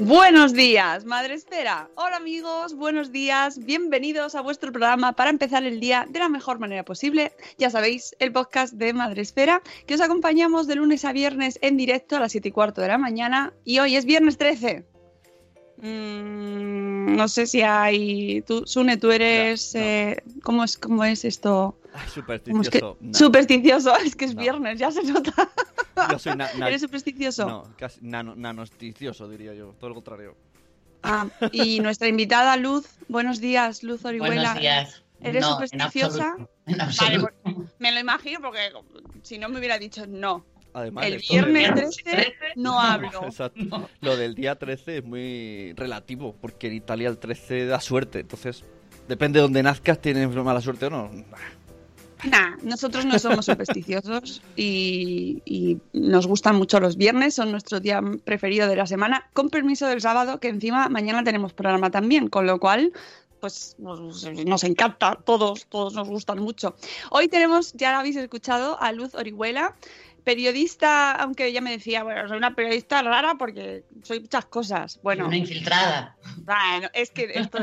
[0.00, 1.90] Buenos días, Madre Esfera.
[1.96, 6.60] Hola amigos, buenos días, bienvenidos a vuestro programa para empezar el día de la mejor
[6.60, 7.32] manera posible.
[7.58, 11.76] Ya sabéis, el podcast de Madre Esfera, que os acompañamos de lunes a viernes en
[11.76, 14.86] directo a las 7 y cuarto de la mañana y hoy es viernes 13.
[15.80, 18.42] Mm, no sé si hay...
[18.42, 19.74] Tú, Sune, tú eres...
[19.74, 19.86] No, no.
[19.86, 21.78] eh, ¿cómo, es, ¿Cómo es esto?
[21.94, 22.06] Ay,
[22.50, 22.96] ¿Cómo es que- supersticioso.
[23.00, 23.14] no.
[23.14, 24.40] Supersticioso, es que es No.
[24.42, 25.32] viernes, ya se nota.
[26.10, 27.46] Yo soy na- na- ¿Eres supersticioso?
[27.48, 29.74] No, casi nano, nanosticioso, diría yo.
[29.78, 30.36] Todo lo contrario.
[31.02, 34.34] Ah, y nuestra invitada Luz, buenos días, Luz Orihuela.
[34.34, 35.02] Buenos días.
[35.20, 36.28] ¿Eres No, en supersticiosa?
[36.30, 37.34] absoluto, En Vale, pues,
[37.80, 38.70] me lo imagino porque
[39.22, 40.44] si no me hubiera dicho no.
[40.78, 43.24] Además, El viernes 13 no hablo.
[43.24, 43.88] Exacto.
[44.00, 48.20] Lo del día 13 es muy relativo, porque en Italia el 13 da suerte.
[48.20, 48.64] Entonces,
[49.08, 51.10] depende de dónde nazcas, tienes mala suerte o no.
[52.24, 58.00] Nah, nosotros no somos supersticiosos y, y nos gustan mucho los viernes, son nuestro día
[58.24, 62.46] preferido de la semana, con permiso del sábado, que encima mañana tenemos programa también, con
[62.46, 62.92] lo cual
[63.40, 66.74] pues nos, nos encanta, todos, todos nos gustan mucho.
[67.10, 69.74] Hoy tenemos, ya habéis escuchado, a Luz Orihuela,
[70.32, 75.00] periodista, aunque ella me decía, bueno, soy una periodista rara porque soy muchas cosas.
[75.02, 76.18] Bueno, Una infiltrada.
[76.44, 77.56] bueno, es que esto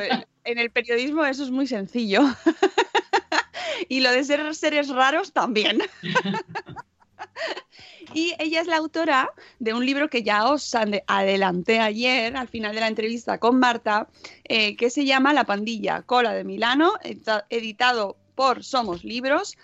[0.43, 2.21] en el periodismo eso es muy sencillo.
[3.87, 5.77] y lo de ser seres raros también.
[8.15, 12.47] y ella es la autora de un libro que ya os ade- adelanté ayer, al
[12.47, 14.07] final de la entrevista con Marta,
[14.45, 19.55] eh, que se llama La pandilla Cola de Milano, edita- editado por Somos Libros,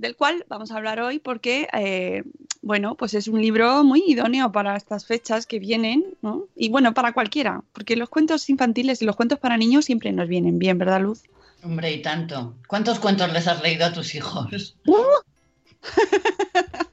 [0.00, 2.24] del cual vamos a hablar hoy porque, eh,
[2.62, 6.46] bueno, pues es un libro muy idóneo para estas fechas que vienen, ¿no?
[6.56, 10.26] Y bueno, para cualquiera, porque los cuentos infantiles y los cuentos para niños siempre nos
[10.26, 11.22] vienen bien, ¿verdad, Luz?
[11.62, 12.54] Hombre, y tanto.
[12.66, 14.76] ¿Cuántos cuentos les has leído a tus hijos?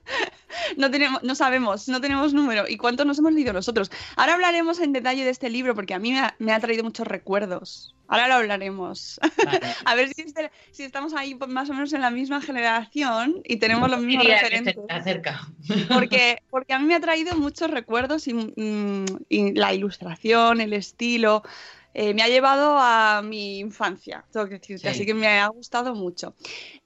[0.78, 2.66] No tenemos, no sabemos, no tenemos número.
[2.68, 3.92] ¿Y cuántos nos hemos leído nosotros?
[4.16, 6.84] Ahora hablaremos en detalle de este libro porque a mí me ha, me ha traído
[6.84, 7.94] muchos recuerdos.
[8.10, 9.20] Ahora lo hablaremos.
[9.46, 9.60] Vale.
[9.86, 13.58] A ver si, este- si estamos ahí más o menos en la misma generación y
[13.58, 14.76] tenemos los mismos que referentes.
[14.76, 15.48] se acerca.
[15.94, 20.74] Porque, porque a mí me ha traído muchos recuerdos y, mm, y la ilustración, el
[20.74, 21.44] estilo.
[22.00, 24.88] Eh, me ha llevado a mi infancia, tengo que decirte, Sí.
[24.90, 26.36] así que me ha gustado mucho.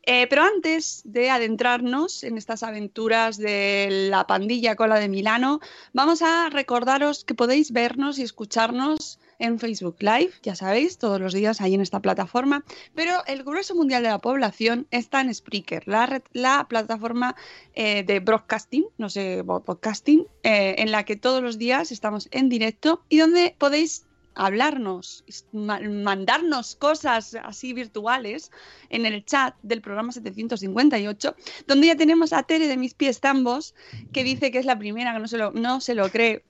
[0.04, 5.60] Eh, pero antes de adentrarnos en estas aventuras de la pandilla cola de Milano,
[5.94, 11.34] vamos a recordaros que podéis vernos y escucharnos en Facebook Live, ya sabéis, todos los
[11.34, 12.64] días ahí en esta plataforma,
[12.96, 17.36] pero el grueso mundial de la población está en Spreaker, la, red- la plataforma
[17.74, 22.48] eh, de broadcasting, no sé, podcasting, eh, en la que todos los días estamos en
[22.50, 24.06] directo y donde podéis
[24.36, 28.52] hablarnos, ma- mandarnos cosas así virtuales
[28.90, 31.36] en el chat del programa 758,
[31.68, 33.76] donde ya tenemos a Tere de Mis Pies Tambos,
[34.14, 36.44] que dice que es la primera que no se lo, no se lo cree.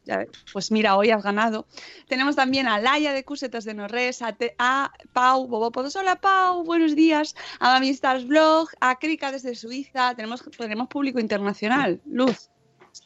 [0.54, 1.66] Pues mira, hoy has ganado.
[2.08, 5.96] Tenemos también a Laia de Cusetas de Norres, a, Te- a Pau Bobopodos.
[5.96, 7.36] Hola Pau, buenos días.
[7.60, 10.14] A Mami Stars Blog, a Krika desde Suiza.
[10.16, 12.02] Tenemos, tenemos público internacional.
[12.06, 12.50] Luz.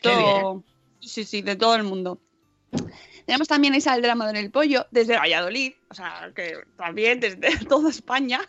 [0.01, 0.63] Qué Esto-
[1.00, 2.19] Sí, sí, de todo el mundo.
[3.25, 7.19] Tenemos también a Isabel de la Madre del Pollo, desde Valladolid, o sea, que también
[7.19, 8.39] desde toda España.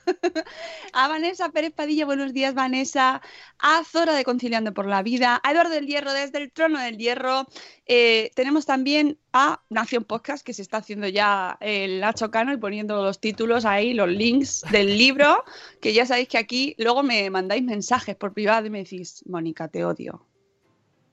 [0.93, 3.23] a Vanessa Pérez Padilla, buenos días, Vanessa.
[3.59, 5.41] A Zora de Conciliando por la Vida.
[5.43, 7.47] A Eduardo del Hierro, desde el Trono del Hierro.
[7.87, 12.59] Eh, tenemos también a Nación Podcast, que se está haciendo ya el Nacho Cano y
[12.59, 15.43] poniendo los títulos ahí, los links del libro,
[15.81, 19.69] que ya sabéis que aquí luego me mandáis mensajes por privado y me decís, Mónica,
[19.69, 20.27] te odio.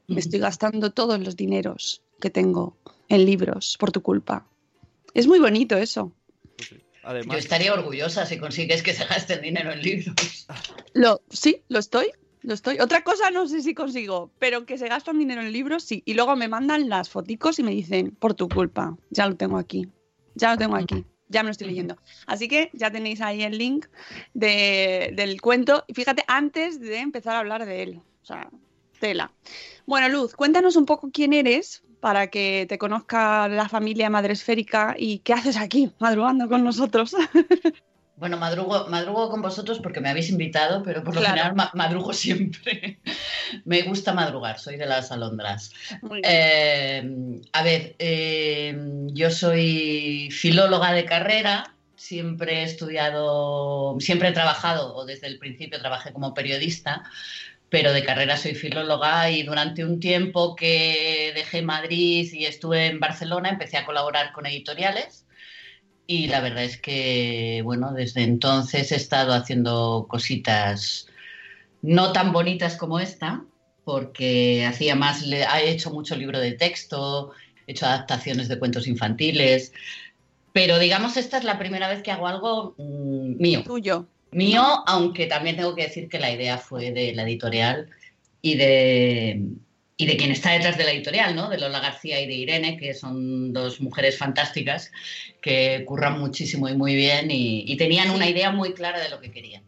[0.07, 2.75] Me estoy gastando todos los dineros que tengo
[3.13, 4.47] en libros por tu culpa.
[5.13, 6.11] Es muy bonito eso.
[6.57, 10.47] Yo Además, estaría orgullosa si consigues que se gasten dinero en libros.
[10.93, 12.11] Lo, sí, lo estoy.
[12.41, 12.79] Lo estoy.
[12.79, 16.03] Otra cosa no sé si consigo, pero que se gastan dinero en libros, sí.
[16.05, 19.57] Y luego me mandan las foticos y me dicen, por tu culpa, ya lo tengo
[19.57, 19.87] aquí.
[20.35, 21.05] Ya lo tengo aquí.
[21.29, 21.97] Ya me lo estoy leyendo.
[22.27, 23.85] Así que ya tenéis ahí el link
[24.33, 25.85] de- del cuento.
[25.87, 28.01] Y fíjate, antes de empezar a hablar de él.
[28.21, 28.49] O sea,
[28.99, 29.33] tela.
[29.85, 35.19] Bueno, Luz, cuéntanos un poco quién eres para que te conozca la familia madresférica y
[35.19, 37.15] qué haces aquí, madrugando con nosotros.
[38.15, 41.33] Bueno, madrugo, madrugo con vosotros porque me habéis invitado, pero por lo Claro.
[41.35, 42.99] general ma- madrugo siempre.
[43.65, 45.71] me gusta madrugar, soy de las alondras.
[46.23, 48.77] Eh, a ver, eh,
[49.07, 55.79] yo soy filóloga de carrera, siempre he estudiado, siempre he trabajado, o desde el principio
[55.79, 57.03] trabajé como periodista,
[57.73, 62.99] pero de carrera soy filóloga y durante un tiempo que dejé Madrid y estuve en
[62.99, 65.25] Barcelona empecé a colaborar con editoriales.
[66.05, 71.07] Y la verdad es que, bueno, desde entonces he estado haciendo cositas
[71.81, 73.43] no tan bonitas como esta,
[73.85, 77.31] porque hacía más, he hecho mucho libro de texto,
[77.65, 79.73] he hecho adaptaciones de cuentos infantiles,
[80.51, 83.63] pero digamos esta es la primera vez que hago algo mm, mío.
[83.63, 84.05] Tuyo.
[84.33, 87.89] Mío, aunque también tengo que decir que la idea fue de la editorial
[88.41, 89.41] y de,
[89.97, 91.49] y de quien está detrás de la editorial, ¿no?
[91.49, 94.91] De Lola García y de Irene, que son dos mujeres fantásticas
[95.41, 99.31] que curran muchísimo y muy bien y, tenían una idea muy clara de lo que
[99.31, 99.63] querían.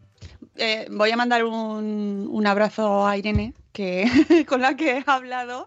[0.56, 4.06] Eh, voy a mandar un, un abrazo a Irene, que,
[4.48, 5.66] con la que he hablado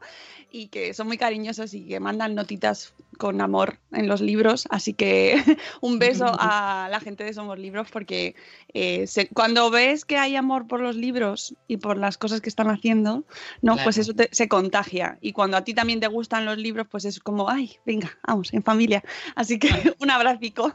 [0.51, 4.65] y que son muy cariñosos y que mandan notitas con amor en los libros.
[4.71, 5.35] Así que
[5.81, 8.33] un beso a la gente de Somos Libros porque
[8.73, 12.49] eh, se- cuando ves que hay amor por los libros y por las cosas que
[12.49, 13.25] están haciendo,
[13.61, 13.83] no, Claro.
[13.83, 15.17] pues eso te- se contagia.
[15.21, 18.51] Y cuando a ti también te gustan los libros, pues es como, ay, venga, vamos,
[18.53, 19.03] en familia.
[19.35, 19.69] Así que
[19.99, 20.73] un abracico.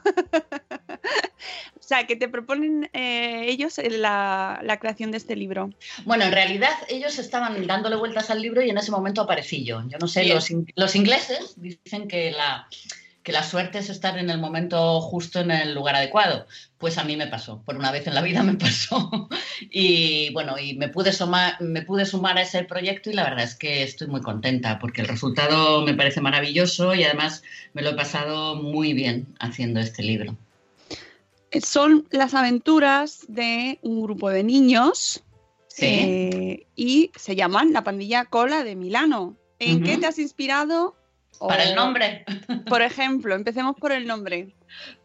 [1.85, 5.71] O sea, que te proponen eh, ellos eh, la, la creación de este libro.
[6.07, 9.83] Bueno, en realidad ellos estaban dándole vueltas al libro y en ese momento aparecí yo.
[9.89, 12.67] Yo no sé, los, in- los ingleses dicen que la,
[13.23, 16.47] que la suerte es estar en el momento justo en el lugar adecuado.
[16.79, 19.29] Pues a mí me pasó, por una vez en la vida me pasó.
[19.71, 23.45] Y bueno, y me pude, sumar, me pude sumar a ese proyecto y la verdad
[23.45, 27.43] es que estoy muy contenta porque el resultado me parece maravilloso y además
[27.73, 30.37] me lo he pasado muy bien haciendo este libro.
[31.61, 35.23] Son las aventuras de un grupo de niños
[35.69, 35.87] Sí.
[35.87, 39.37] eh, y se llaman La Pandilla Cola de Milano.
[39.59, 40.95] ¿En qué te has inspirado?
[41.41, 42.25] Para el nombre.
[42.69, 44.55] Por ejemplo, empecemos por el nombre.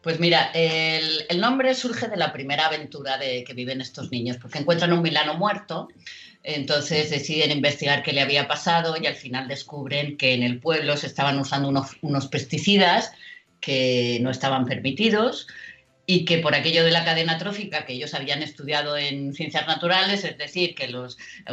[0.01, 4.37] Pues mira, el, el nombre surge de la primera aventura de que viven estos niños,
[4.37, 5.87] porque encuentran un Milano muerto,
[6.43, 10.97] entonces deciden investigar qué le había pasado y al final descubren que en el pueblo
[10.97, 13.11] se estaban usando unos, unos pesticidas
[13.59, 15.47] que no estaban permitidos
[16.11, 20.23] y que por aquello de la cadena trófica que ellos habían estudiado en ciencias naturales,
[20.23, 20.91] es decir, que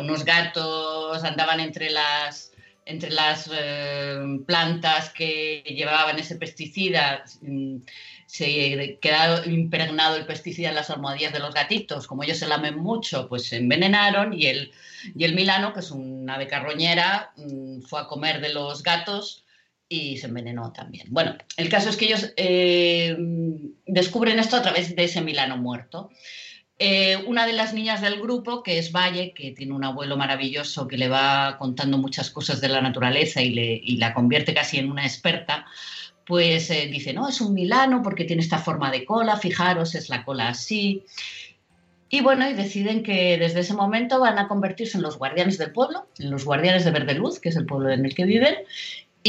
[0.01, 2.53] unos gatos andaban entre las,
[2.87, 7.81] entre las eh, plantas que llevaban ese pesticida, mm,
[8.25, 12.79] se quedaba impregnado el pesticida en las almohadillas de los gatitos, como ellos se lamen
[12.79, 14.73] mucho, pues se envenenaron y el,
[15.15, 19.45] y el Milano, que es una ave carroñera, mm, fue a comer de los gatos
[19.89, 21.07] y se envenenó también.
[21.11, 23.17] Bueno, el caso es que ellos eh,
[23.87, 26.11] descubren esto a través de ese Milano muerto.
[26.79, 30.87] Eh, una de las niñas del grupo, que es Valle, que tiene un abuelo maravilloso
[30.87, 34.79] que le va contando muchas cosas de la naturaleza y, le, y la convierte casi
[34.79, 35.65] en una experta,
[36.27, 40.11] pues eh, dice, no, es un Milano porque tiene esta forma de cola, fijaros, es
[40.11, 41.05] la cola así.
[42.11, 45.73] Y bueno, y deciden que desde ese momento van a convertirse en los guardianes del
[45.73, 48.55] pueblo, en los guardianes de Verde Luz, que es el pueblo en el que viven,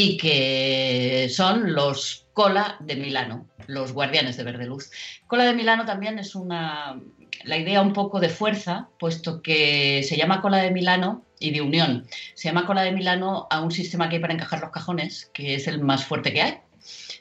[0.00, 4.92] y que son los Cola de Milano, los guardianes de Verde Luz.
[5.26, 7.00] Cola de Milano también es una,
[7.42, 11.62] la idea un poco de fuerza, puesto que se llama Cola de Milano y de
[11.62, 12.06] unión.
[12.34, 15.56] Se llama Cola de Milano a un sistema que hay para encajar los cajones, que
[15.56, 16.58] es el más fuerte que hay.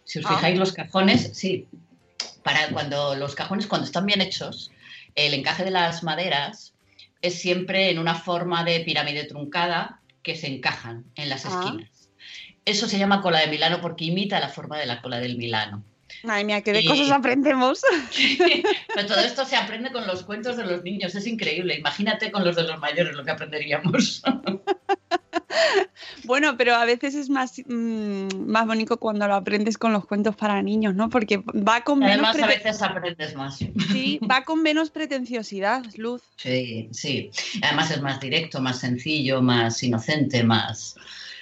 [0.04, 0.36] Si os Ah.
[0.36, 1.66] fijáis, los cajones, sí,
[2.44, 4.70] para cuando los cajones cuando están bien hechos,
[5.16, 6.76] el encaje de las maderas
[7.24, 11.50] es siempre en una forma de pirámide truncada que se encajan en las Ah.
[11.50, 11.90] esquinas.
[12.68, 15.84] Eso se llama cola de Milano porque imita la forma de la cola del Milano.
[16.24, 17.82] Madre mía, qué de Y- cosas aprendemos.
[18.96, 21.76] Pero todo esto se aprende con los cuentos de los niños, es increíble.
[21.76, 24.22] Imagínate con los de los mayores lo que aprenderíamos.
[26.24, 30.36] Bueno, pero a veces es más, mm, más bonito cuando lo aprendes con los cuentos
[30.36, 31.10] para niños, ¿no?
[31.10, 33.58] Porque va con menos, Además, a veces aprendes más.
[33.58, 36.22] sí, va con menos pretenciosidad, Luz.
[36.36, 37.32] Sí, sí.
[37.62, 40.96] Además es más directo, más sencillo, más inocente, más...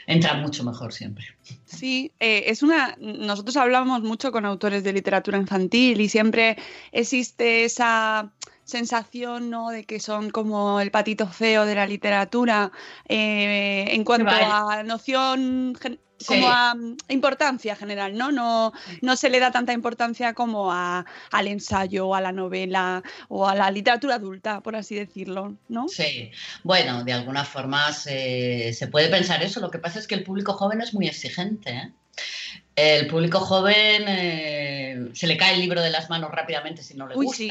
[0.08, 1.26] Entra mucho mejor siempre.
[1.66, 2.96] Sí, eh, es una.
[3.00, 6.58] Nosotros hablamos mucho con autores de literatura infantil y siempre
[6.92, 8.32] existe esa
[8.66, 9.70] sensación, ¿no?
[9.70, 12.72] De que son como el patito feo de la literatura
[13.08, 15.78] eh, en cuanto a noción,
[16.18, 16.28] Sí.
[16.28, 18.32] como a mm, importancia general, ¿no?
[18.32, 23.48] No, no se le da tanta importancia como a, al ensayo, a la novela o
[23.48, 25.90] a la literatura adulta, por así decirlo, ¿no?
[25.90, 26.32] Sí,
[26.64, 29.60] bueno, de alguna forma se, se puede pensar eso.
[29.60, 31.72] Lo que pasa es que el público joven es muy exigente.
[31.72, 31.92] ¿eh?
[32.76, 37.08] El público joven eh, se le cae el libro de las manos rápidamente si no
[37.08, 37.50] le Uy, sí.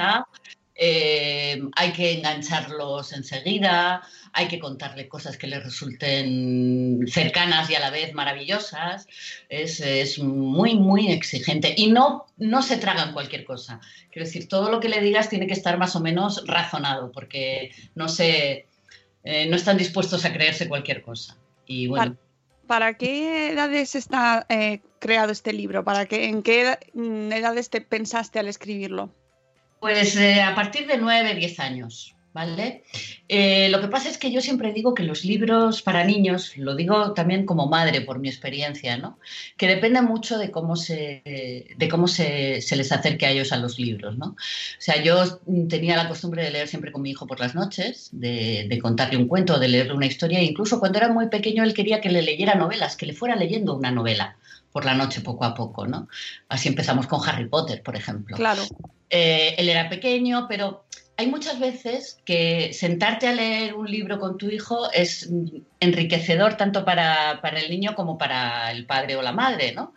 [0.75, 4.02] Eh, hay que engancharlos enseguida,
[4.33, 9.07] hay que contarle cosas que les resulten cercanas y a la vez maravillosas.
[9.49, 11.75] Es, es muy, muy exigente.
[11.76, 13.81] Y no, no se tragan cualquier cosa.
[14.11, 17.71] Quiero decir, todo lo que le digas tiene que estar más o menos razonado, porque
[17.95, 18.66] no se,
[19.23, 21.37] eh, no están dispuestos a creerse cualquier cosa.
[21.66, 22.16] Y bueno,
[22.66, 25.85] ¿Para qué edades está eh, creado este libro?
[25.85, 29.11] ¿Para qué, ¿En qué mm, edades te pensaste al escribirlo?
[29.84, 32.84] Pues eh, a partir de 9, 10 años, ¿vale?
[33.28, 36.74] Eh, lo que pasa es que yo siempre digo que los libros para niños, lo
[36.74, 39.18] digo también como madre por mi experiencia, ¿no?
[39.58, 41.22] Que depende mucho de cómo se,
[41.76, 44.28] de cómo se, se les acerque a ellos a los libros, ¿no?
[44.28, 44.36] O
[44.78, 45.38] sea, yo
[45.68, 49.18] tenía la costumbre de leer siempre con mi hijo por las noches, de, de contarle
[49.18, 52.08] un cuento, de leerle una historia, e incluso cuando era muy pequeño él quería que
[52.08, 54.38] le leyera novelas, que le fuera leyendo una novela
[54.72, 56.08] por la noche poco a poco, ¿no?
[56.48, 58.34] Así empezamos con Harry Potter, por ejemplo.
[58.34, 58.62] Claro.
[59.11, 60.84] Eh, él era pequeño, pero
[61.16, 65.30] hay muchas veces que sentarte a leer un libro con tu hijo es
[65.78, 69.94] enriquecedor tanto para, el niño como para el padre o la madre, ¿no?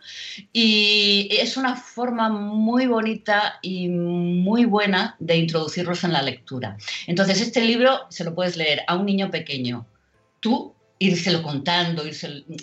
[0.52, 6.76] Y es una forma muy bonita y muy buena de introducirlos en la lectura.
[7.08, 9.86] Entonces, este libro se lo puedes leer a un niño pequeño.
[10.38, 12.04] Tú írselo contando,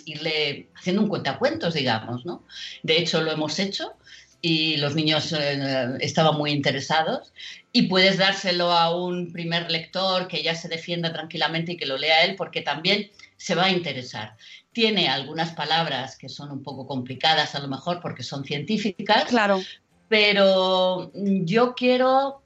[0.04, 2.42] irle haciendo un cuentacuentos, digamos, ¿no?
[2.82, 3.96] De hecho, lo hemos hecho
[4.42, 7.32] y los niños eh, estaban muy interesados
[7.72, 11.96] y puedes dárselo a un primer lector que ya se defienda tranquilamente y que lo
[11.98, 14.36] lea él porque también se va a interesar.
[14.72, 19.60] Tiene algunas palabras que son un poco complicadas a lo mejor porque son científicas, Claro.
[20.08, 22.42] pero yo quiero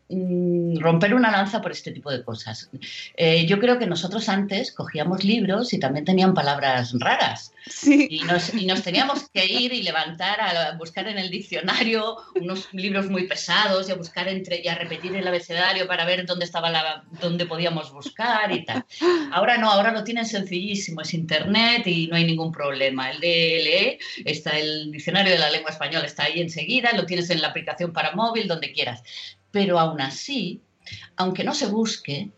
[0.80, 2.70] romper una lanza por este tipo de cosas.
[3.16, 7.52] Eh, yo creo que nosotros antes cogíamos libros y también tenían palabras raras.
[7.68, 8.08] Sí.
[8.10, 12.72] Y nos, y nos teníamos que ir y levantar a buscar en el diccionario unos
[12.72, 16.46] libros muy pesados y a buscar entre y a repetir el abecedario para ver dónde
[16.46, 18.84] estaba la dónde podíamos buscar y tal.
[19.30, 23.10] Ahora no, ahora lo tienen sencillísimo, es internet y no hay ningún problema.
[23.10, 27.40] El DLE está el diccionario de la lengua española está ahí enseguida, lo tienes en
[27.40, 29.02] la aplicación para móvil donde quieras.
[29.50, 30.60] Pero aún así,
[31.16, 32.30] aunque no se busque,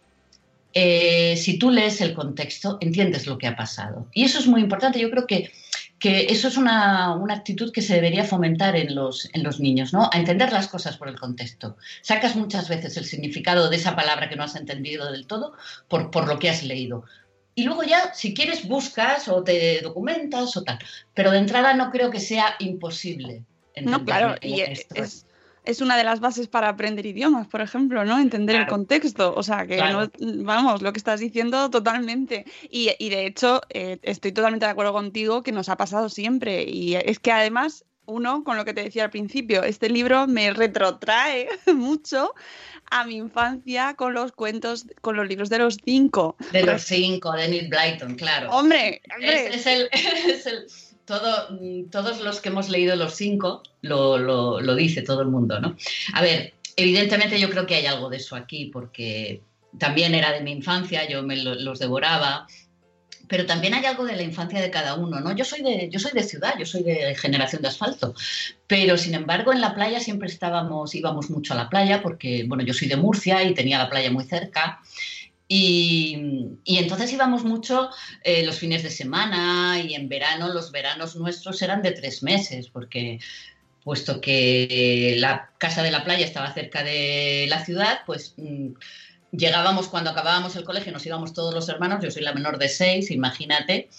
[0.75, 4.07] eh, si tú lees el contexto, entiendes lo que ha pasado.
[4.13, 4.99] Y eso es muy importante.
[4.99, 5.53] Yo creo que,
[5.99, 9.93] que eso es una, una actitud que se debería fomentar en los, en los niños,
[9.93, 10.09] ¿no?
[10.13, 11.77] A entender las cosas por el contexto.
[12.01, 15.53] Sacas muchas veces el significado de esa palabra que no has entendido del todo
[15.89, 17.05] por, por lo que has leído.
[17.55, 20.79] Y luego ya, si quieres, buscas o te documentas o tal.
[21.13, 23.43] Pero de entrada no creo que sea imposible.
[23.81, 25.27] No, claro, y es,
[25.65, 28.19] es una de las bases para aprender idiomas, por ejemplo, ¿no?
[28.19, 29.33] Entender el contexto.
[29.37, 30.11] O sea, que Claro.
[30.19, 32.45] no, vamos, lo que estás diciendo totalmente.
[32.71, 36.65] Y, y de hecho, eh, estoy totalmente de acuerdo contigo que nos ha pasado siempre.
[36.65, 40.53] Y es que además, uno, con lo que te decía al principio, este libro me
[40.53, 42.35] retrotrae mucho
[42.91, 46.37] a mi infancia con los cuentos, con los libros de los cinco.
[46.51, 48.51] De los cinco, de Neil Blyton, claro.
[48.51, 49.47] Hombre, hombre.
[49.49, 50.67] Es, es el, es el-
[51.05, 51.59] todo,
[51.91, 55.77] todos los que hemos leído los cinco lo, lo- dice todo el mundo, ¿no?
[56.15, 59.43] A ver, evidentemente yo creo que hay algo de eso aquí, porque
[59.79, 62.47] también era de mi infancia, yo me lo- los devoraba,
[63.29, 65.35] pero también hay algo de la infancia de cada uno, ¿no?
[65.35, 68.15] Yo soy de, yo soy de ciudad, yo soy de generación de asfalto,
[68.67, 72.63] pero sin embargo en la playa siempre estábamos, íbamos mucho a la playa, porque, bueno,
[72.65, 74.81] yo soy de Murcia y tenía la playa muy cerca.
[75.55, 76.17] Y,
[76.65, 77.91] y entonces íbamos mucho
[78.25, 82.71] eh, los fines de semana y en verano, los veranos nuestros eran de tres meses,
[82.71, 83.21] porque
[83.85, 88.69] puesto que la casa de la playa estaba cerca de la ciudad, pues mm,
[89.31, 92.71] llegábamos cuando acabábamos el colegio, nos íbamos todos los hermanos, yo soy la menor de
[92.71, 93.91] seis, imagínate,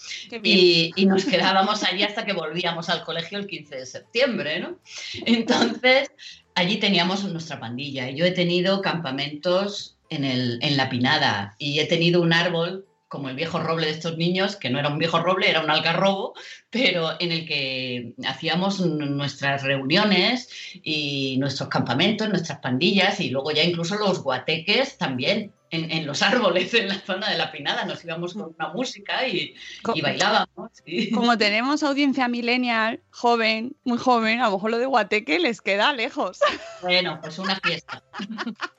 [0.42, 4.80] y, y nos quedábamos allí hasta que volvíamos al colegio el 15 de septiembre, ¿no?
[5.24, 6.10] Entonces,
[6.56, 11.78] allí teníamos nuestra pandilla y yo he tenido campamentos en, el, en la Pinada y
[11.80, 14.98] he tenido un árbol como el viejo roble de estos niños, que no era un
[14.98, 16.34] viejo roble, era un algarrobo,
[16.68, 20.48] pero en el que hacíamos nuestras reuniones
[20.82, 25.52] y nuestros campamentos, nuestras pandillas y luego ya incluso los guateques también.
[25.70, 29.26] En, en los árboles, en la zona de la pinada, nos íbamos con una música
[29.26, 30.70] y, Co- y bailábamos.
[30.84, 31.10] sí.
[31.10, 35.92] Como tenemos audiencia millennial, joven, muy joven, a lo mejor lo de Guateque les queda
[35.92, 36.38] lejos.
[36.80, 38.04] Bueno, pues una fiesta.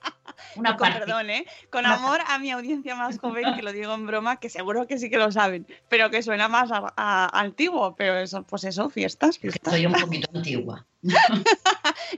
[0.56, 1.46] Una Con perdón, ¿eh?
[1.70, 4.98] Con amor a mi audiencia más joven, que lo digo en broma, que seguro que
[4.98, 8.90] sí que lo saben, pero que suena más a- a- antiguo, pero eso, pues eso,
[8.90, 9.74] fiestas, fiestas.
[9.74, 10.86] soy un poquito antigua.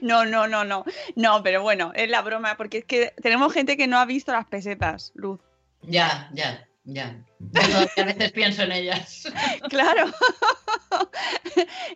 [0.02, 0.84] No, no, no, no,
[1.16, 4.32] no, pero bueno, es la broma, porque es que tenemos gente que no ha visto
[4.32, 5.40] las pesetas, Luz.
[5.82, 7.16] Ya, ya, ya.
[7.40, 9.28] Yo a veces pienso en ellas.
[9.68, 10.06] Claro.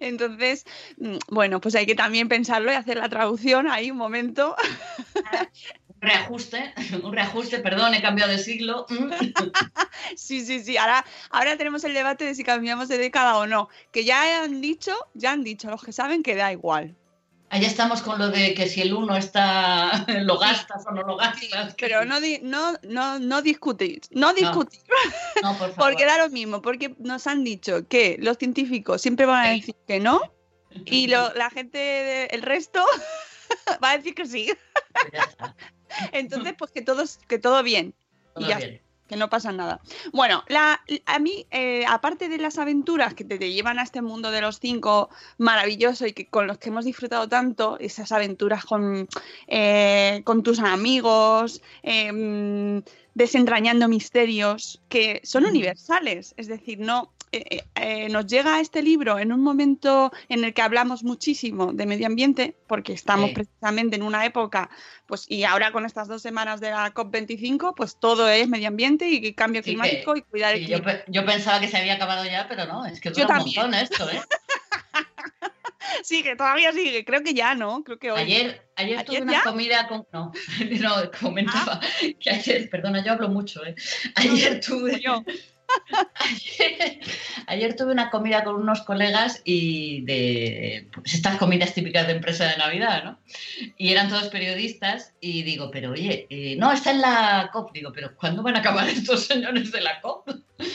[0.01, 0.65] Entonces,
[0.99, 4.55] mm, bueno, pues hay que también pensarlo y hacer la traducción ahí un momento.
[6.03, 8.87] Reajuste, un reajuste, perdón, he cambiado de siglo.
[8.91, 9.11] Mm.
[10.17, 10.77] Sí, sí, sí.
[10.77, 13.69] Ahora, ahora tenemos el debate de si cambiamos de década o no.
[13.93, 16.97] Que ya han dicho, ya han dicho los que saben que da igual.
[17.51, 21.17] Allá estamos con lo de que si el uno está, lo gastas o no lo
[21.17, 21.75] gastas.
[21.79, 24.81] Pero no, di- no, no, no discutir, no discutir,
[25.43, 25.75] No, por favor.
[25.77, 29.77] porque da lo mismo, porque nos han dicho que los científicos siempre van a decir
[29.87, 30.21] que no
[30.87, 32.85] y lo- la gente, el resto,
[33.83, 34.51] va a decir que sí.
[35.13, 35.57] Ya está,
[36.13, 37.95] Entonces, pues que todos, que todo bien.
[38.35, 38.81] todo Y ya bien.
[39.09, 39.81] que no pasa nada.
[40.13, 44.01] Bueno, la, a mí, eh, aparte de las aventuras que te, te llevan a este
[44.01, 48.65] mundo de los cinco maravilloso y que con los que hemos disfrutado tanto, esas aventuras
[48.65, 49.09] con,
[49.49, 52.83] eh, con tus amigos, eh,
[53.15, 59.19] desentrañando misterios que son universales, es decir, no eh, eh, eh, nos llega este libro
[59.19, 63.35] en un momento en el que hablamos muchísimo de medio ambiente, porque estamos Sí.
[63.37, 64.69] precisamente en una época,
[65.07, 69.09] pues y ahora con estas dos semanas de la COP25, pues todo es medio ambiente
[69.09, 70.93] y cambio Sí, climático y cuidar el Sí, clima.
[71.09, 73.57] yo pensaba que se había acabado ya, pero no, es que Yo dura un también.
[73.63, 74.21] montón esto, ¿eh?
[76.03, 77.83] Sigue, todavía sigue, creo que ya, ¿no?
[77.85, 78.21] Creo que hoy.
[78.21, 80.07] Ayer, ayer tuve ¿Ayer una comida con.
[80.13, 80.33] No,
[80.81, 81.81] no, comentaba
[82.21, 83.75] que ayer, perdona, yo hablo mucho, ¿eh?
[84.17, 85.01] Ayer tuve.
[85.01, 85.25] yo.
[86.17, 87.01] Ayer,
[87.47, 92.47] ayer tuve una comida con unos colegas y de pues, estas comidas típicas de empresa
[92.47, 93.19] de Navidad, ¿no?
[93.79, 97.73] Y eran todos periodistas y digo, pero oye, eh, no, está en la COP.
[97.73, 100.29] Digo, pero ¿cuándo van a acabar estos señores de la COP?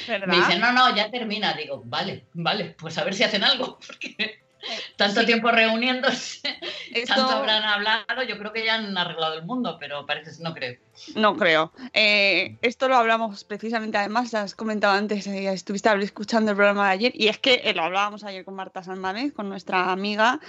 [0.07, 0.27] ¿verdad?
[0.27, 1.53] Me dicen, no, no, ya termina.
[1.53, 4.46] Digo, vale, vale, pues a ver si hacen algo, porque
[4.95, 5.25] tanto sí.
[5.27, 6.39] tiempo reuniéndose,
[6.93, 10.43] Esto- tanto habrán hablado, yo creo que ya han arreglado el mundo, pero parece que
[10.43, 10.77] no creo.
[11.15, 11.71] No creo.
[11.93, 16.93] Eh, esto lo hablamos precisamente, además, has comentado antes, eh, estuviste escuchando el programa de
[16.93, 20.39] ayer, y es que eh, lo hablábamos ayer con Marta Sanmánez, con nuestra amiga,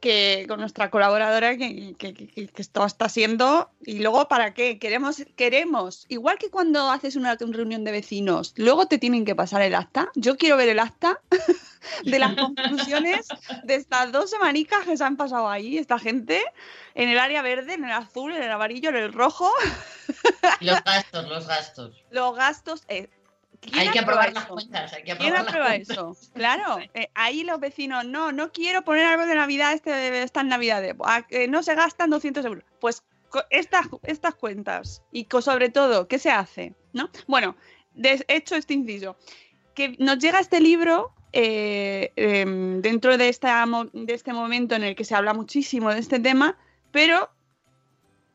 [0.00, 3.70] que, con nuestra colaboradora, que, que- que- que esto está siendo.
[3.84, 4.78] ¿Y luego para qué?
[4.78, 9.60] Queremos, queremos, igual que cuando haces una reunión de vecinos, luego te tienen que pasar
[9.62, 10.08] el acta.
[10.14, 11.20] Yo quiero ver el acta
[12.04, 13.26] de las conclusiones
[13.64, 16.42] de estas dos semanicas que se han pasado ahí, esta gente,
[16.94, 19.50] en el área verde, en el azul, en el amarillo, en el rojo.
[20.60, 22.04] Los gastos, los gastos.
[22.10, 22.84] los gastos.
[22.88, 23.08] eh,
[23.60, 26.16] ¿quién Hay que aprobar las cuentas, hay que ¿Quién aprobar las aprueba eso?
[26.34, 30.94] Claro, eh, ahí los vecinos, no, no quiero poner árbol de Navidad este, estas Navidades,
[31.48, 32.64] no se gastan 200 euros.
[32.80, 33.02] Pues
[33.50, 36.74] estas, estas cuentas y sobre todo, ¿qué se hace?
[36.92, 37.10] ¿No?
[37.26, 37.56] Bueno,
[37.94, 39.16] des- hecho este inciso,
[39.74, 44.94] que nos llega este libro eh, em, dentro de, esta, de este momento en el
[44.96, 46.56] que se habla muchísimo de este tema,
[46.90, 47.30] pero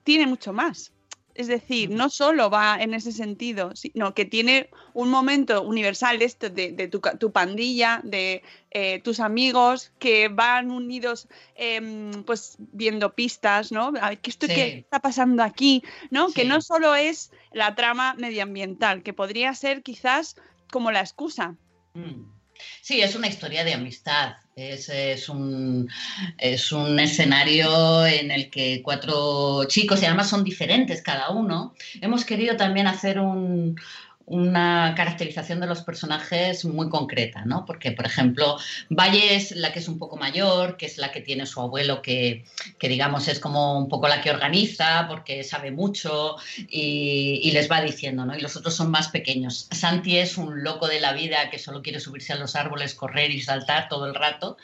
[0.03, 0.93] tiene mucho más.
[1.35, 6.25] Es decir, no solo va en ese sentido, sino que tiene un momento universal de
[6.25, 12.57] esto, de, de tu, tu pandilla, de eh, tus amigos que van unidos, em, pues
[12.59, 13.93] viendo pistas, ¿no?
[13.99, 14.53] A ver, ¿qué, esto, Sí.
[14.53, 15.83] qué está pasando aquí?
[16.11, 16.31] ¿no?
[16.31, 20.35] Que no solo es la trama medioambiental, que podría ser quizás
[20.71, 21.55] como la excusa.
[21.95, 22.32] Mm.
[22.81, 24.35] Sí, es una historia de amistad.
[24.55, 25.89] Es, es un,
[26.37, 32.23] es un escenario en el que cuatro chicos, y además son diferentes cada uno, hemos
[32.25, 33.75] querido también hacer un-
[34.25, 37.65] una caracterización de los personajes muy concreta, ¿no?
[37.65, 38.57] Porque, por ejemplo,
[38.89, 42.01] Valle es la que es un poco mayor, que es la que tiene su abuelo,
[42.01, 42.45] que,
[42.79, 47.69] que digamos es como un poco la que organiza, porque sabe mucho y, y les
[47.69, 48.35] va diciendo, ¿no?
[48.35, 49.67] Y los otros son más pequeños.
[49.71, 53.31] Santi es un loco de la vida que solo quiere subirse a los árboles, correr
[53.31, 54.57] y saltar todo el rato.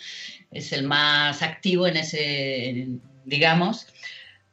[0.51, 2.87] Es el más activo en ese,
[3.25, 3.87] digamos.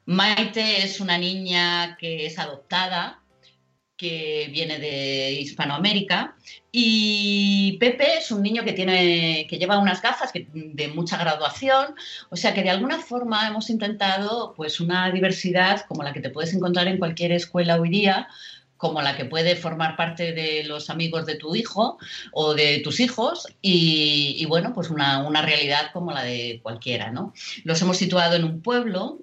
[0.04, 3.20] Maite es una niña que es adoptada,
[3.96, 6.36] que viene de Hispanoamérica,
[6.70, 11.94] y Pepe es un niño que tiene, que lleva unas gafas que- de mucha graduación,
[12.30, 16.30] o sea que de alguna forma hemos intentado pues una diversidad como la que te
[16.30, 18.28] puedes encontrar en cualquier escuela hoy día,
[18.76, 21.96] como la que puede formar parte de los amigos de tu hijo
[22.32, 27.32] o de tus hijos y, bueno, pues una, una realidad como la de cualquiera, ¿no?
[27.64, 29.18] Los hemos situado en un pueblo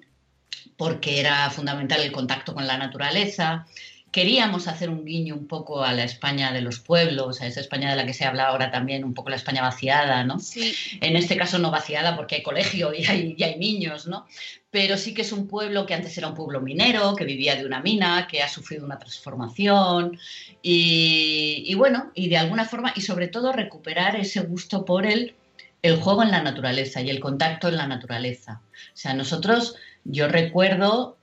[0.76, 3.64] porque era fundamental el contacto con la naturaleza.
[4.14, 7.90] Queríamos hacer un guiño un poco a la España de los pueblos, a esa España
[7.90, 10.38] de la que se habla ahora también, un poco la España vaciada, ¿no?
[10.38, 10.72] Sí.
[11.00, 14.24] En este caso no vaciada porque hay colegio y hay, y hay niños, ¿no?
[14.70, 17.66] Pero sí que es un pueblo que antes era un pueblo minero, que vivía de
[17.66, 20.16] una mina, que ha sufrido una transformación
[20.62, 25.34] y, y bueno, y de alguna forma, y sobre todo recuperar ese gusto por el,
[25.82, 28.60] el juego en la naturaleza y el contacto en la naturaleza.
[28.72, 29.74] O sea, nosotros,
[30.04, 31.16] yo recuerdo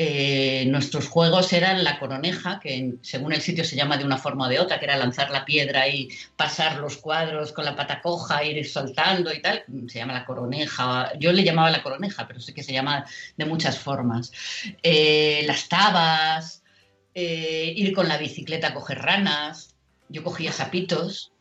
[0.00, 4.46] eh, nuestros juegos eran la coroneja, que según el sitio se llama de una forma
[4.46, 8.00] o de otra, que era lanzar la piedra y pasar los cuadros con la pata
[8.00, 9.64] coja, ir saltando y tal.
[9.88, 11.18] Se llama la coroneja.
[11.18, 13.04] Yo le llamaba la coroneja, pero sé que se llama
[13.36, 14.30] de muchas formas.
[14.84, 16.62] Eh, las tabas,
[17.12, 19.74] eh, ir con la bicicleta a coger ranas.
[20.08, 21.32] Yo cogía sapitos.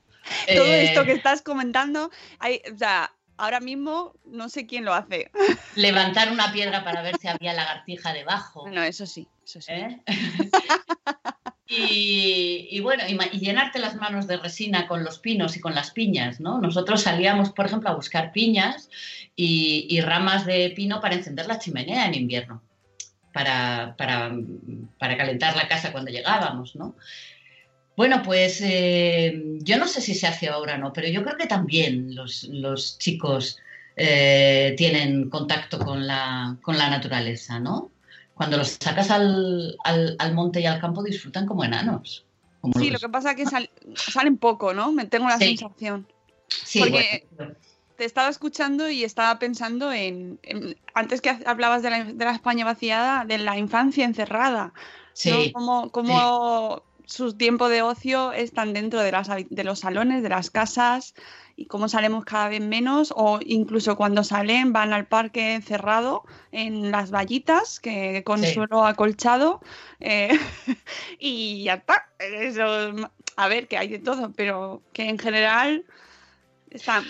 [0.48, 5.32] Todo esto que estás comentando, hay, o sea, ahora mismo no sé quién lo hace.
[5.76, 8.68] Levantar una piedra para ver si había lagartija debajo.
[8.70, 9.72] No, eso sí, eso sí.
[9.72, 10.02] ¿eh?
[11.68, 15.92] y, y bueno, y llenarte las manos de resina con los pinos y con las
[15.92, 16.60] piñas, ¿no?
[16.60, 18.90] Nosotros salíamos, por ejemplo, a buscar piñas
[19.36, 22.62] y, y ramas de pino para encender la chimenea en invierno,
[23.34, 24.32] para, para,
[24.98, 26.96] para calentar la casa cuando llegábamos, ¿no?
[27.98, 31.36] Bueno, pues eh, yo no sé si se hace ahora o no, pero yo creo
[31.36, 33.58] que también los, los chicos
[33.96, 37.92] eh, tienen contacto con la, con la naturaleza, ¿no?
[38.36, 42.24] Cuando los sacas al, al- al monte y al campo disfrutan como enanos.
[42.62, 44.92] Como Sí, lo que pasa es que sal- salen poco, ¿no?
[44.92, 45.58] Me tengo la Sí.
[45.58, 46.08] sensación.
[46.50, 47.56] Sí, porque- bueno,
[47.98, 52.32] Te estaba escuchando y estaba pensando en, en- antes que hablabas de la, de la
[52.32, 54.72] España vaciada, de la infancia encerrada.
[55.14, 55.52] sí, ¿no?
[55.52, 60.52] Cómo, cómo su tiempo de ocio están dentro de, las, de los salones, de las
[60.52, 61.16] casas,
[61.56, 66.92] y cómo salemos cada vez menos, o incluso cuando salen van al parque encerrado en
[66.92, 68.54] las vallitas, que con Sí.
[68.54, 69.62] suelo acolchado,
[70.02, 70.30] eh,
[71.20, 72.10] y ya está.
[72.20, 75.86] Eso, a ver, que hay de todo, pero que en general
[76.70, 77.04] está,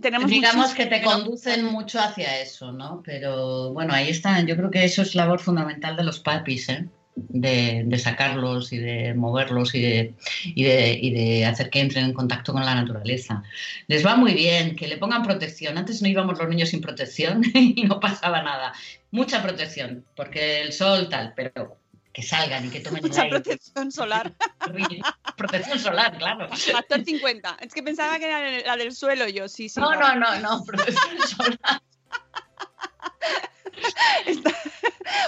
[0.00, 3.02] tenemos digamos que te conducen mucho hacia eso, ¿no?
[3.04, 4.40] Pero bueno, ahí está.
[4.42, 6.88] Yo creo que eso es labor fundamental de los papis, ¿eh?
[7.28, 12.06] De, de sacarlos y de moverlos y de, y, de, y de hacer que entren
[12.06, 13.42] en contacto con la naturaleza.
[13.86, 15.76] Les va muy bien, que le pongan protección.
[15.78, 18.72] Antes no íbamos los niños sin protección y no pasaba nada.
[19.10, 21.76] Mucha protección, porque el sol tal, pero
[22.12, 23.40] que salgan y que tomen el Mucha aire.
[23.40, 24.32] protección solar.
[25.36, 26.48] Protección solar, claro.
[26.48, 27.56] Factor 50.
[27.60, 29.80] Es que pensaba que era la del suelo yo, sí, sí.
[29.80, 31.82] No, no, no, no, protección solar.
[34.26, 34.54] Está-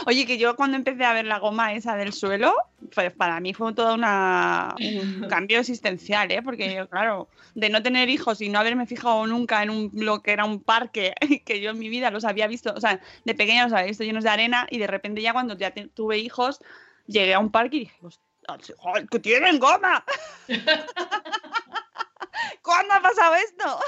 [0.07, 2.55] Oye, que yo cuando empecé a ver la goma esa del suelo,
[2.95, 6.43] pues para mí fue todo una, un cambio existencial, ¿eh?
[6.43, 10.33] Porque claro, de no tener hijos y no haberme fijado nunca en un, lo que
[10.33, 13.65] era un parque, que yo en mi vida los había visto, o sea, de pequeña
[13.65, 16.61] los había visto llenos de arena y de repente ya cuando ya tuve hijos,
[17.07, 17.97] llegué a un parque y dije,
[18.49, 20.05] "Hostia, joder, que tienen goma.
[22.63, 23.81] ¿Cuándo ha pasado esto?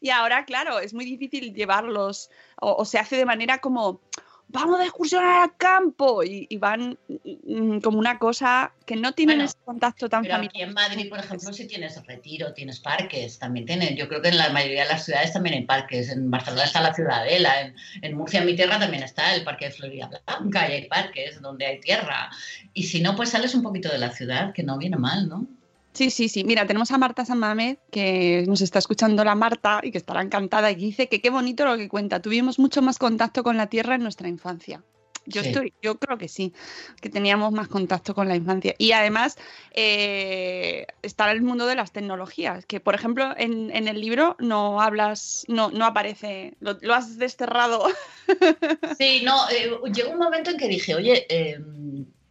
[0.00, 4.00] Y ahora, claro, es muy difícil llevarlos, o, o se hace de manera como,
[4.48, 6.98] vamos de excursión al campo, y, y van
[7.44, 10.50] mm, como una cosa que no tienen Bueno, ese contacto tan Pero familiar.
[10.52, 13.96] aquí en Madrid, por ejemplo, si tienes retiro, tienes parques, también tienes.
[13.96, 16.10] Yo creo que en la mayoría de las ciudades también hay parques.
[16.10, 19.66] En Barcelona está la Ciudadela, en, en Murcia, en mi tierra, también está el Parque
[19.66, 22.30] de Florida Blanca y hay parques donde hay tierra.
[22.74, 25.46] Y si no, pues sales un poquito de la ciudad, que no viene mal, ¿no?
[25.92, 26.42] Sí, sí, sí.
[26.44, 30.22] Mira, tenemos a Marta San Mamed, que nos está escuchando la Marta y que estará
[30.22, 32.22] encantada y dice que qué bonito lo que cuenta.
[32.22, 34.82] Tuvimos mucho más contacto con la tierra en nuestra infancia.
[35.24, 35.48] Yo Sí.
[35.50, 36.52] estoy, yo creo que sí,
[37.00, 38.74] que teníamos más contacto con la infancia.
[38.78, 39.36] Y además
[39.72, 44.80] eh, está el mundo de las tecnologías, que por ejemplo en, en el libro no
[44.80, 47.84] hablas, no, no aparece, lo, lo has desterrado.
[48.98, 51.58] Sí, no, eh, llegó un momento en que dije, oye, eh,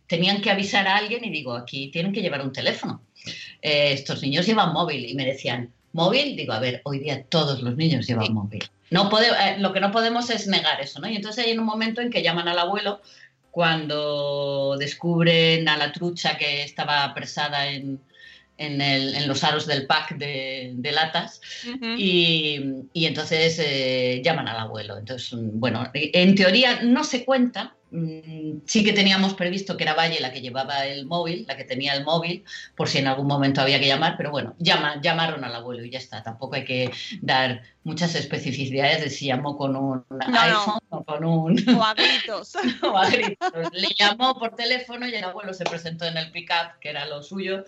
[0.07, 3.03] tenían que avisar a alguien y digo, aquí tienen que llevar un teléfono.
[3.61, 6.35] Eh, estos niños llevan móvil y me decían, ¿móvil?
[6.35, 8.33] Digo, a ver, hoy día todos los niños llevan Sí.
[8.33, 8.63] móvil.
[8.89, 11.07] No eh, lo que no podemos es negar eso, ¿no?
[11.07, 13.01] Y entonces hay un momento en que llaman al abuelo
[13.51, 17.99] cuando descubren a la trucha que estaba apresada en,
[18.65, 21.85] en, el- en los aros del pack de, de latas Ujú.
[21.97, 22.61] y,
[22.93, 24.97] y entonces eh, llaman al abuelo.
[24.97, 27.75] Entonces, mm, bueno, en teoría no se cuenta.
[27.91, 31.63] mm, Sí que teníamos previsto que era Valle la que llevaba el móvil, la que
[31.65, 32.43] tenía el móvil,
[32.75, 35.89] por si en algún momento había que llamar, pero bueno, llama, llamaron al abuelo y
[35.89, 36.21] ya está.
[36.23, 40.39] Tampoco hay que dar muchas especificidades de si llamó con un no.
[40.39, 41.51] iPhone o con un...
[41.77, 42.53] O a gritos.
[42.83, 43.51] o a gritos.
[43.73, 47.21] Le llamó por teléfono y el abuelo se presentó en el pick-up, que era lo
[47.23, 47.65] suyo,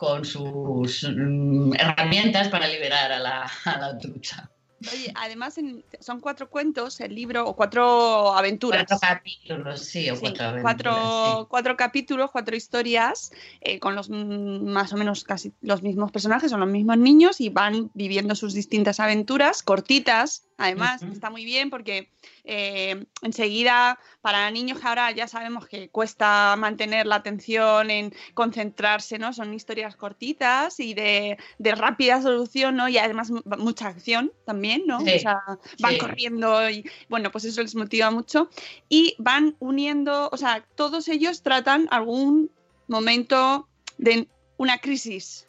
[0.00, 4.50] con sus mm, herramientas para liberar a la, a la trucha.
[4.90, 8.86] Oye, además en- son cuatro cuentos el libro, o cuatro aventuras.
[8.88, 14.08] Cuatro capítulos, sí, o Sí, cuatro aventuras, cuatro, cuatro capítulos, cuatro historias, eh, con los
[14.08, 18.34] mm, más o menos casi los mismos personajes, son los mismos niños y van viviendo
[18.34, 22.08] sus distintas aventuras, cortitas, además, está muy bien porque
[22.52, 29.18] eh, enseguida para niños que ahora ya sabemos que cuesta mantener la atención en concentrarse,
[29.20, 29.32] ¿no?
[29.32, 32.88] Son historias cortitas y de, de rápida solución, ¿no?
[32.88, 34.98] Y además mu- mucha acción también, ¿no?
[35.00, 35.40] Sí, O sea,
[35.78, 35.98] van sí.
[35.98, 38.50] corriendo y bueno, pues eso les motiva mucho
[38.88, 42.50] y van uniendo, o sea, todos ellos tratan algún
[42.88, 45.46] momento de una crisis.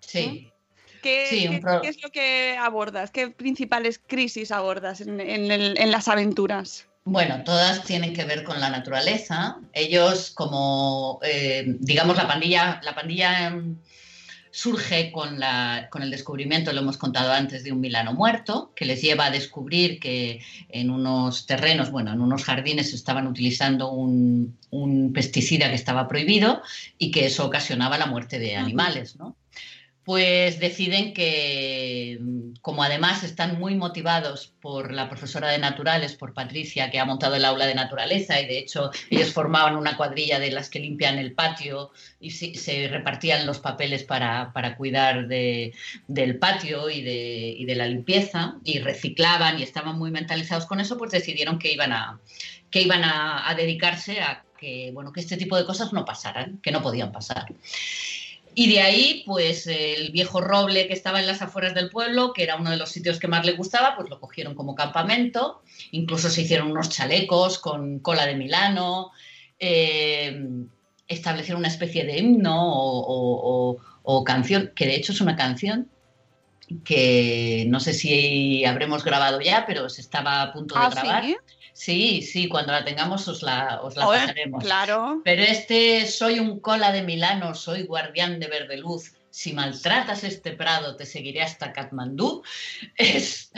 [0.00, 0.50] Sí.
[1.04, 3.10] ¿Qué, Sí, un qué- pro- qué es lo que abordas?
[3.10, 6.86] ¿Qué principales crisis abordas en, en el- en las aventuras?
[7.04, 9.58] Bueno, todas tienen que ver con la naturaleza.
[9.74, 13.76] Ellos, como eh, digamos, la pandilla, la pandilla em,
[14.50, 18.84] surge con, la, con el descubrimiento, lo hemos contado antes, de un Milano muerto, que
[18.86, 20.40] les lleva a descubrir que
[20.70, 26.62] en unos terrenos, bueno, en unos jardines estaban utilizando un, un pesticida que estaba prohibido
[26.96, 29.36] y que eso ocasionaba la muerte de animales, ¿no?
[30.04, 32.18] Pues deciden que,
[32.60, 37.36] como además están muy motivados por la profesora de naturales, por Patricia, que ha montado
[37.36, 41.18] el aula de naturaleza, y de hecho ellos formaban una cuadrilla de las que limpian
[41.18, 41.90] el patio
[42.20, 45.72] y se, se repartían los papeles para, para cuidar de-
[46.06, 50.80] del patio y de, y de la limpieza, y reciclaban y estaban muy mentalizados con
[50.80, 52.20] eso, pues decidieron que iban a,
[52.70, 56.58] que iban a, a dedicarse a que, bueno, que este tipo de cosas no pasaran,
[56.62, 57.46] que no podían pasar.
[58.56, 62.44] Y de ahí, pues el viejo roble que estaba en las afueras del pueblo, que
[62.44, 65.60] era uno de los sitios que más le gustaba, pues lo cogieron como campamento.
[65.90, 69.10] Incluso se hicieron unos chalecos con cola de Milano.
[69.60, 70.36] eh,
[71.08, 75.36] establecieron una especie de himno o, o- o- o canción, que de hecho es una
[75.36, 75.90] canción
[76.84, 81.24] que no sé si habremos grabado ya, pero se estaba a punto de Ah, grabar.
[81.24, 81.36] ¿sí?
[81.74, 84.62] Sí, sí, cuando la tengamos os la, os la Joder, pasaremos.
[84.62, 85.20] claro.
[85.24, 89.12] Pero este soy un cola de Milano, soy guardián de verde luz.
[89.30, 92.42] Si maltratas este prado, te seguiré hasta Katmandú.
[92.96, 93.50] Es,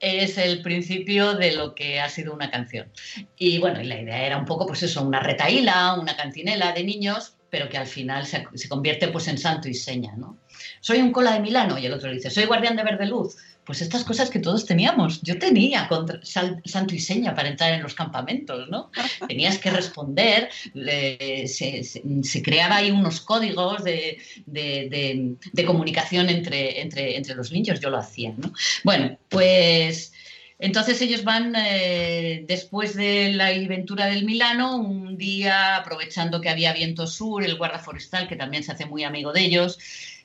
[0.00, 2.92] es el principio de lo que ha sido una canción.
[3.38, 6.84] Y bueno, y la idea era un poco, pues eso, una retaíla, una cantinela de
[6.84, 10.38] niños, pero que al final se, se convierte pues en santo y seña, ¿no?
[10.80, 13.36] Soy un cola de Milano y el otro dice, soy guardián de verde luz.
[13.64, 15.22] Pues estas cosas que todos teníamos.
[15.22, 18.90] Yo tenía contra- sal- santo y seña para entrar en los campamentos, ¿no?
[19.28, 25.64] Tenías que responder, le- se, se- se creaba ahí unos códigos de, de- de- de
[25.64, 28.52] comunicación entre, entre, entre los niños, yo lo hacía, ¿no?
[28.84, 30.12] Bueno, pues
[30.58, 36.72] entonces ellos van, eh, después de la aventura del Milano, un día, aprovechando que había
[36.72, 39.78] viento sur, el guarda forestal, que también se hace muy amigo de ellos,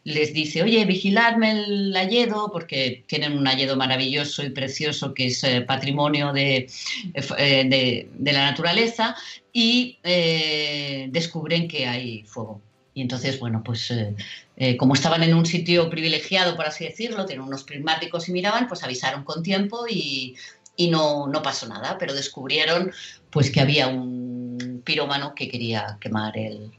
[0.08, 5.43] les dice, oye, vigiladme el hayedo, porque tienen un hayedo maravilloso y precioso que es
[5.43, 6.70] eh, patrimonio de,
[7.13, 9.17] eh, de, de la naturaleza,
[9.52, 12.62] y eh, descubren que hay fuego.
[12.93, 14.15] Y entonces, bueno, pues eh,
[14.56, 18.70] eh, como estaban en un sitio privilegiado, por así decirlo, tienen unos prismáticos y miraban,
[18.70, 20.38] pues avisaron con tiempo y,
[20.78, 22.93] y no, no pasó nada, pero descubrieron
[23.30, 26.72] pues que había un pirómano que quería quemar el,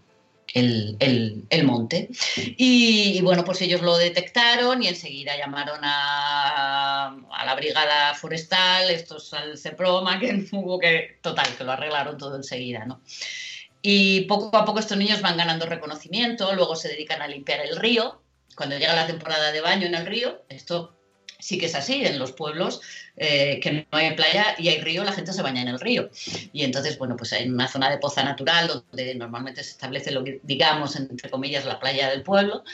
[0.55, 2.09] el, el- monte.
[2.57, 8.91] Y, y, bueno, pues ellos lo detectaron y enseguida llamaron a, a la brigada forestal,
[8.91, 13.03] estos al CEPROMA, que hubo que, total, que lo arreglaron todo enseguida, ¿no?
[13.83, 17.77] Y poco a poco estos niños van ganando reconocimiento, luego se dedican a limpiar el
[17.77, 18.23] río.
[18.57, 20.98] Cuando llega la temporada de baño en el río, esto
[21.38, 22.81] sí que es así, en los pueblos
[23.16, 26.11] eh, que no hay playa y hay río, la gente se baña en el río.
[26.53, 30.24] Y entonces, bueno, pues en una zona de poza natural, donde normalmente se establece lo
[30.24, 32.64] que digamos, entre comillas, la playa del pueblo,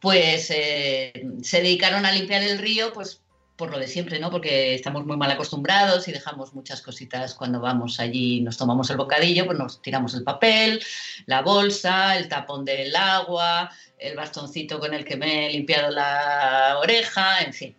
[0.00, 3.20] pues eh, se dedicaron a limpiar el río, pues
[3.60, 4.30] por lo de siempre, ¿no?
[4.30, 8.96] Porque estamos muy mal acostumbrados y dejamos muchas cositas cuando vamos allí nos tomamos el
[8.96, 10.82] bocadillo, pues nos tiramos el papel,
[11.26, 16.78] la bolsa, el tapón del agua, el bastoncito con el que me he limpiado la
[16.80, 17.76] oreja, en fin.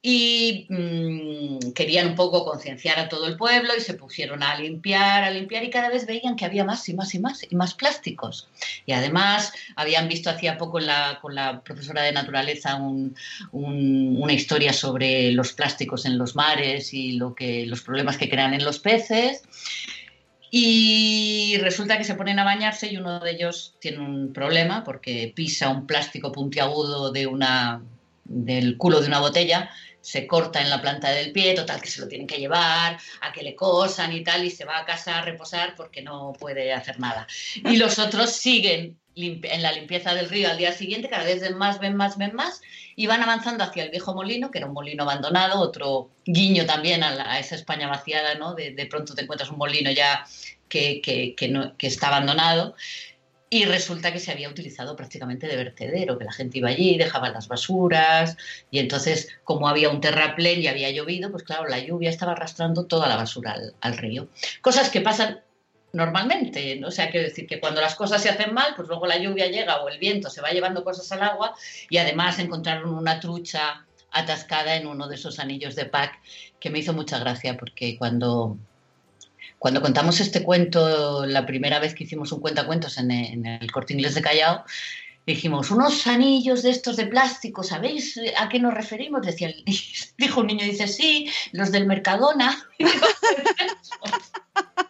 [0.00, 5.24] Y mm, querían un poco concienciar a todo el pueblo y se pusieron a limpiar,
[5.24, 7.74] a limpiar y cada vez veían que había más y más y más y más
[7.74, 8.48] plásticos.
[8.86, 10.80] Y además habían visto hacía poco
[11.20, 12.76] con la profesora de naturaleza
[13.52, 18.54] una historia sobre los plásticos en los mares y lo que, los problemas que crean
[18.54, 19.42] en los peces.
[20.50, 25.32] Y resulta que se ponen a bañarse y uno de ellos tiene un problema porque
[25.34, 27.82] pisa un plástico puntiagudo de una,
[28.28, 32.00] del culo de una botella se corta en la planta del pie, total que se
[32.00, 35.18] lo tienen que llevar, a que le cosan y tal, y se va a casa
[35.18, 37.26] a reposar porque no puede hacer nada.
[37.56, 41.58] Y los otros siguen en la limpieza del río al día siguiente, cada vez ven
[41.58, 42.60] más, ven más, ven más,
[42.94, 47.02] y van avanzando hacia el viejo molino, que era un molino abandonado, otro guiño también
[47.02, 48.54] a, esa España vaciada, ¿no?
[48.54, 50.24] De, pronto te encuentras un molino ya
[50.68, 52.76] que, que, que está abandonado
[53.50, 57.30] y resulta que se había utilizado prácticamente de vertedero, que la gente iba allí, dejaba
[57.30, 58.36] las basuras
[58.70, 62.86] y entonces como había un terraplén y había llovido, pues claro, la lluvia estaba arrastrando
[62.86, 64.28] toda la basura al, río.
[64.60, 65.40] Cosas que pasan
[65.92, 66.88] normalmente, ¿no?
[66.88, 69.46] o sea, quiero decir que cuando las cosas se hacen mal, pues luego la lluvia
[69.46, 71.54] llega o el viento se va llevando cosas al agua
[71.88, 76.20] y además encontraron una trucha atascada en uno de esos anillos de pack
[76.60, 78.58] que me hizo mucha gracia porque cuando
[79.58, 83.92] cuando contamos este cuento, la primera vez que hicimos un cuentacuentos en, en el corte
[83.92, 84.64] inglés de Callao,
[85.28, 89.20] dijimos, unos anillos de estos de plástico, ¿sabéis a qué nos referimos?
[89.22, 89.54] Decía,
[90.18, 92.66] dijo un niño, dice, sí, los del Mercadona.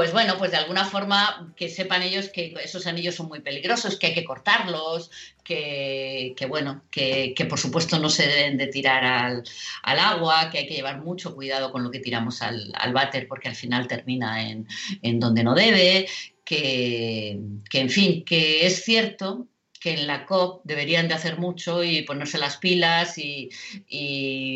[0.00, 3.98] pues bueno, pues de alguna forma que sepan ellos que esos anillos son muy peligrosos,
[3.98, 5.10] que hay que cortarlos,
[5.44, 10.76] que, bueno, que, por supuesto no se deben de tirar al, agua, que hay que
[10.76, 15.20] llevar mucho cuidado con lo que tiramos al, al váter porque al final termina en,
[15.20, 16.08] donde no debe,
[16.42, 17.38] que,
[17.70, 22.38] en fin, que es cierto que en la COP deberían de hacer mucho y ponerse
[22.38, 23.50] las pilas y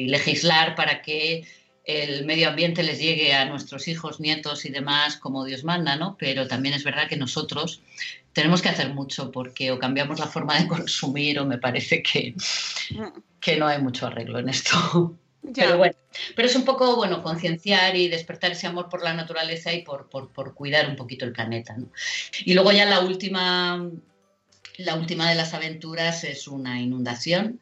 [0.09, 1.44] legislar para que
[1.85, 6.16] el medio ambiente les llegue a nuestros hijos, nietos y demás como Dios manda, ¿no?
[6.18, 7.83] Pero también es verdad que nosotros
[8.33, 12.35] tenemos que hacer mucho porque o cambiamos la forma de consumir o me parece que,
[13.40, 15.16] que no hay mucho arreglo en esto.
[15.55, 15.94] Pero bueno,
[16.35, 20.09] pero es un poco, bueno, concienciar y despertar ese amor por la naturaleza y por,
[20.09, 21.88] por, por cuidar un poquito el planeta, ¿no?
[22.47, 23.90] Y luego ya la última,
[24.79, 27.61] la última de las aventuras es una inundación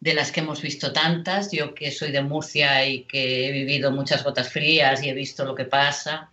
[0.00, 1.52] de las que hemos visto tantas.
[1.52, 5.44] Yo que soy de Murcia y que he vivido muchas gotas frías y he visto
[5.44, 6.30] lo que pasa,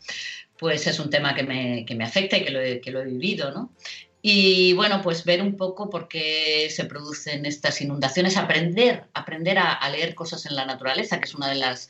[0.58, 3.02] pues es un tema que me, que me afecta y que lo, he, que lo
[3.02, 3.74] he vivido, ¿no?
[4.22, 9.88] Y bueno, pues ver un poco por qué se producen estas inundaciones, aprender, aprender a,
[9.90, 11.90] leer cosas en la naturaleza, que es una de las,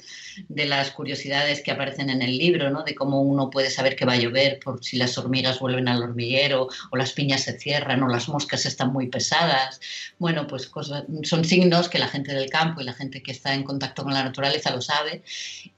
[0.50, 2.84] de las curiosidades que aparecen en el libro, ¿no?
[2.84, 6.04] de cómo uno puede saber que va a llover por si las hormigas vuelven al
[6.04, 9.80] hormiguero o las piñas se cierran o las moscas están muy pesadas.
[10.20, 10.70] Bueno, pues
[11.24, 14.14] son signos que la gente del campo y la gente que está en contacto con
[14.14, 15.24] la naturaleza lo sabe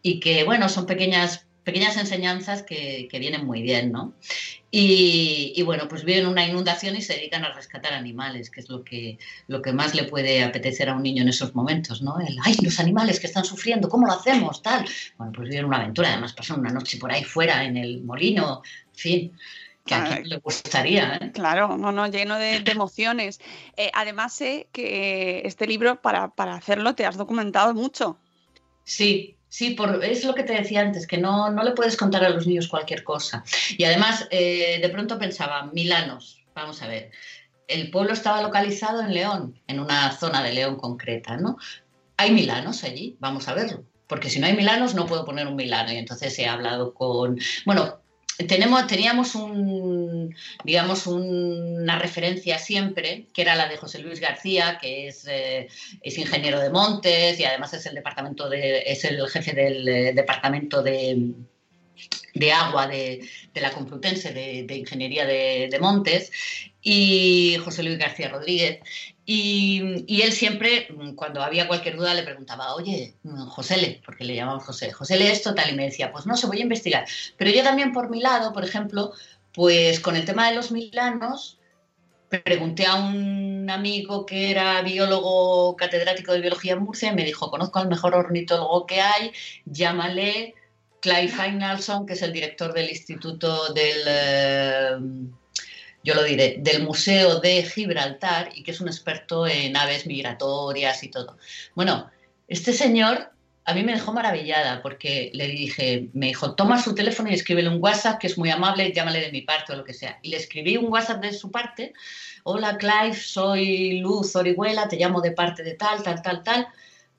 [0.01, 4.13] y que, bueno, son pequeñas pequeñas enseñanzas que, que, vienen muy bien, ¿no?
[4.71, 8.83] Y, bueno, pues viven una inundación y se dedican a rescatar animales, que es lo
[8.83, 12.19] que, lo que más le puede apetecer a un niño en esos momentos, ¿no?
[12.19, 14.63] El, ay, los animales que están sufriendo, ¿cómo lo hacemos?
[14.63, 14.83] Tal.
[15.17, 18.63] Bueno, pues viven una aventura, además pasan una noche por ahí fuera en el molino,
[18.93, 19.31] en fin
[19.85, 21.15] que a quien le gustaría.
[21.15, 21.31] ¿eh?
[21.33, 23.39] Claro, no, no, lleno de, emociones.
[23.75, 28.19] Eh, además sé que este libro, para, para hacerlo, te has documentado mucho.
[28.83, 32.23] Sí, Sí, por, es lo que te decía antes, que no, no le puedes contar
[32.23, 33.43] a los niños cualquier cosa.
[33.77, 37.11] Y además, eh, de pronto pensaba, Milanos, vamos a ver,
[37.67, 41.57] el pueblo estaba localizado en León, en una zona de León concreta, ¿no?
[42.17, 43.83] Hay Milanos allí, vamos a verlo.
[44.09, 45.93] Porque si no hay Milanos, no puedo poner un Milano.
[45.93, 47.39] Y entonces he hablado con.
[47.65, 48.01] Bueno,
[48.47, 55.07] tenemos, teníamos un, digamos, una referencia siempre, que era la de José Luis García, que
[55.07, 55.67] es, eh,
[56.01, 60.13] es ingeniero de montes y además es el departamento de, es el jefe del eh,
[60.13, 61.33] departamento de,
[62.33, 66.31] de agua de, la Complutense de, Ingeniería de, Montes
[66.81, 68.79] y José Luis García Rodríguez.
[69.31, 73.13] Y, él siempre, cuando había cualquier duda, le preguntaba, oye,
[73.49, 76.57] José, porque le llamaban José, José esto tal, y me decía, pues no se voy
[76.57, 77.05] a investigar.
[77.37, 79.11] Pero yo también por mi lado, por ejemplo,
[79.53, 81.59] pues con el tema de los milanos,
[82.27, 87.51] pregunté a un amigo que era biólogo catedrático de biología en Murcia y me dijo,
[87.51, 89.31] conozco al mejor ornitólogo que hay,
[89.65, 90.55] llámale
[91.01, 95.29] Clive Finalson, que es el director del Instituto del...
[96.03, 101.03] Yo lo diré, del Museo de Gibraltar y que es un experto en aves migratorias
[101.03, 101.37] y todo.
[101.75, 102.09] Bueno,
[102.47, 103.31] este señor
[103.69, 107.69] a mí me dejó maravillada porque le dije, me dijo, toma su teléfono y escríbele
[107.69, 110.17] un WhatsApp que es muy amable, llámale de mi parte o lo que sea.
[110.23, 111.93] Y le escribí un WhatsApp de su parte,
[112.43, 116.67] hola Clive, soy Luz Orihuela, te llamo de parte de tal, tal, tal, tal.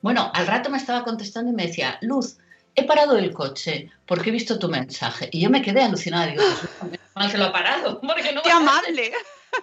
[0.02, 2.38] Bueno, al rato me estaba contestando y me decía, Luz,
[2.74, 5.28] he parado el coche porque he visto tu mensaje.
[5.30, 6.42] Y yo me quedé alucinada, digo,
[6.80, 8.00] pues, mal que lo ha parado.
[8.06, 9.12] Porque no ¡Qué amable!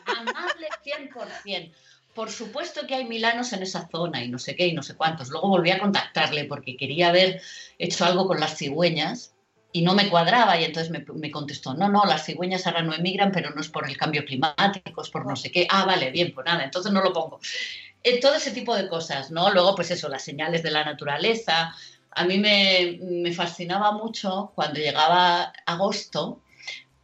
[0.06, 1.74] Amable 100%.
[2.14, 4.96] Por supuesto que hay milanos en esa zona y no sé qué y no sé
[4.96, 5.30] cuántos.
[5.30, 7.42] Luego volví a contactarle porque quería haber
[7.78, 9.36] hecho algo con las cigüeñas
[9.72, 12.96] y no me cuadraba y entonces me, me, contestó, no, no, las cigüeñas ahora no
[12.96, 15.68] emigran, pero no es por el cambio climático, es por no sé qué.
[15.70, 17.40] Ah, vale, bien, pues nada, entonces no lo pongo.
[18.04, 19.52] Eh, todo ese tipo de cosas, ¿no?
[19.52, 21.76] Luego, pues eso, las señales de la naturaleza.
[22.12, 26.42] A mí me, me fascinaba mucho cuando llegaba agosto,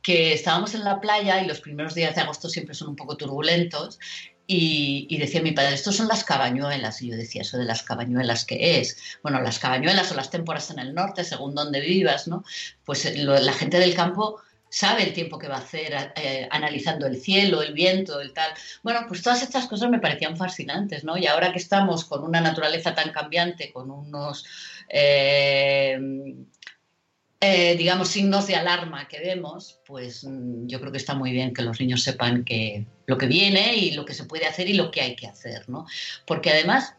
[0.04, 3.18] que estábamos en la playa y los primeros días de agosto siempre son un poco
[3.18, 3.98] turbulentos
[4.46, 7.02] y, decía mi padre, estos son las cabañuelas.
[7.02, 8.98] Y yo decía, ¿eso de las cabañuelas qué es?
[9.24, 12.44] Bueno, las cabañuelas o las témporas en el norte, según donde vivas, ¿no?
[12.84, 17.06] Pues eh, la gente del campo sabe el tiempo que va a hacer eh, analizando
[17.08, 18.52] el cielo, el viento, el tal.
[18.82, 21.16] Bueno, pues todas estas cosas me parecían fascinantes, ¿no?
[21.18, 24.46] Y ahora que estamos con una naturaleza tan cambiante, con unos...
[24.90, 25.98] Eh,
[27.46, 31.54] eh, digamos, signos de alarma que vemos, pues mm, yo creo que está muy bien
[31.54, 34.74] que los niños sepan que lo que viene y lo que se puede hacer y
[34.76, 35.86] lo que hay que hacer, ¿no?
[36.26, 36.96] Porque además,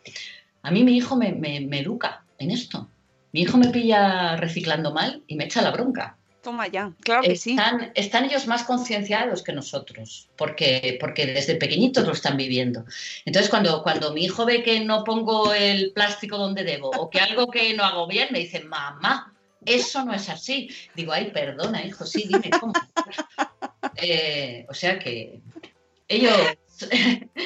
[0.61, 2.91] a mí mi hijo me, me, me educa en esto.
[3.33, 6.19] Mi hijo me pilla reciclando mal y me echa la bronca.
[6.43, 7.87] Toma ya, claro que están, sí.
[7.95, 12.85] Están ellos más concienciados que nosotros, porque, porque desde pequeñitos lo están viviendo.
[13.25, 17.21] Entonces, cuando, cuando mi hijo ve que no pongo el plástico donde debo o que
[17.21, 19.34] algo que no hago bien, me dice, mamá,
[19.67, 20.69] eso no es así.
[20.95, 22.73] Digo, ay, perdona, hijo, sí, dime cómo.
[23.97, 25.41] eh, o sea que
[26.09, 26.37] ellos...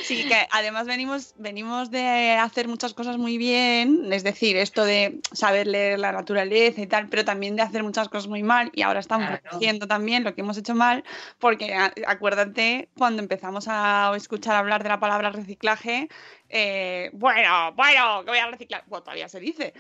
[0.03, 5.21] Sí, que además venimos, venimos de hacer muchas cosas muy bien, es decir, esto de
[5.33, 8.83] saber leer la naturaleza y tal, pero también de hacer muchas cosas muy mal y
[8.83, 9.57] ahora estamos Claro.
[9.57, 11.05] haciendo también lo que hemos hecho mal,
[11.39, 11.75] porque
[12.07, 16.09] acuérdate cuando empezamos a escuchar hablar de la palabra reciclaje,
[16.49, 19.75] eh, bueno, bueno, que voy a reciclar, bueno, todavía se dice.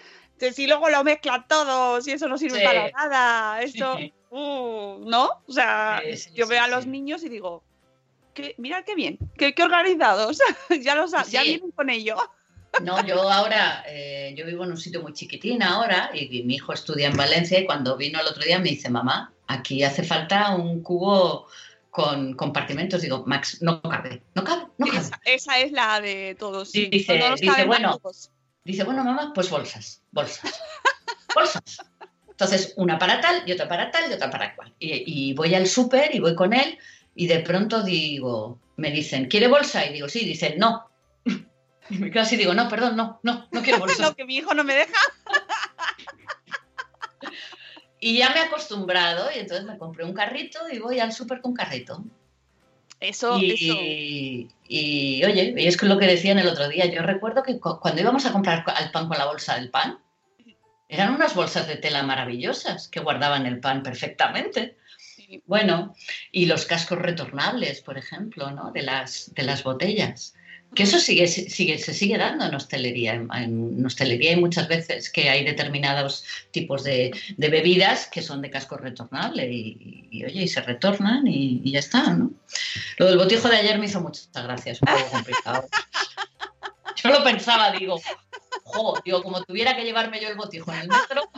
[0.52, 2.64] Si luego lo mezclan todos y eso no sirve Sí.
[2.64, 3.96] para nada, esto,
[4.30, 5.42] uh, ¿no?
[5.46, 7.64] O sea, Sí, sí, yo veo a los niños y digo,
[8.38, 10.38] que, mira qué bien, qué, qué organizados,
[10.82, 12.16] ya, los, ya vienen con ello.
[12.82, 16.56] No, yo ahora, eh, yo vivo en un sitio muy chiquitín ahora y, y mi
[16.56, 20.02] hijo estudia en Valencia y cuando vino el otro día me dice, mamá, aquí hace
[20.04, 21.48] falta un cubo
[21.90, 23.00] con compartimentos.
[23.00, 24.98] Digo, Max, no cabe, no cabe, no cabe.
[24.98, 26.70] Esa, esa es la de todos.
[26.70, 27.18] Sí, dice-
[27.66, 28.30] bueno, todos.
[28.62, 30.60] Dice, bueno, mamá, pues bolsas, bolsas,
[31.34, 31.62] bolsas.
[32.28, 34.74] Entonces, una para tal y otra para tal y otra para cual.
[34.78, 36.78] Y, y voy al súper y voy con él
[37.20, 39.84] y de pronto digo, me dicen, ¿quiere bolsa?
[39.84, 40.88] Y digo, sí, dicen, no.
[41.90, 44.02] Y me quedo así, digo, no, perdón, no, no, no quiero bolsa.
[44.10, 44.92] No, que mi hijo no me deja.
[48.00, 51.40] Y ya me he acostumbrado y entonces me compré un carrito y voy al súper
[51.40, 52.04] con carrito.
[53.00, 53.74] Eso, eso.
[53.82, 57.58] Y, y, oye, y es que lo que decían el otro día, yo recuerdo que
[57.58, 59.98] cu- cuando íbamos a comprar co- el pan con la bolsa del pan,
[60.88, 64.76] eran unas bolsas de tela maravillosas que guardaban el pan perfectamente.
[65.46, 65.94] Bueno,
[66.32, 68.72] y los cascos retornables, por ejemplo, ¿no?
[68.72, 70.34] de, las, de las botellas.
[70.74, 73.14] Que eso sigue, sigue, se sigue dando en hostelería.
[73.14, 78.76] En, hostelería hay muchas veces que hay determinados tipos de, bebidas que son de casco
[78.76, 82.32] retornable y, oye, y se retornan y, y ya está, ¿no?
[82.98, 85.68] Lo del botijo de ayer me hizo muchas gracias, un poco complicado.
[87.02, 88.00] Yo lo pensaba, digo,
[88.64, 91.30] jo, digo, como tuviera que llevarme yo el botijo en el metro,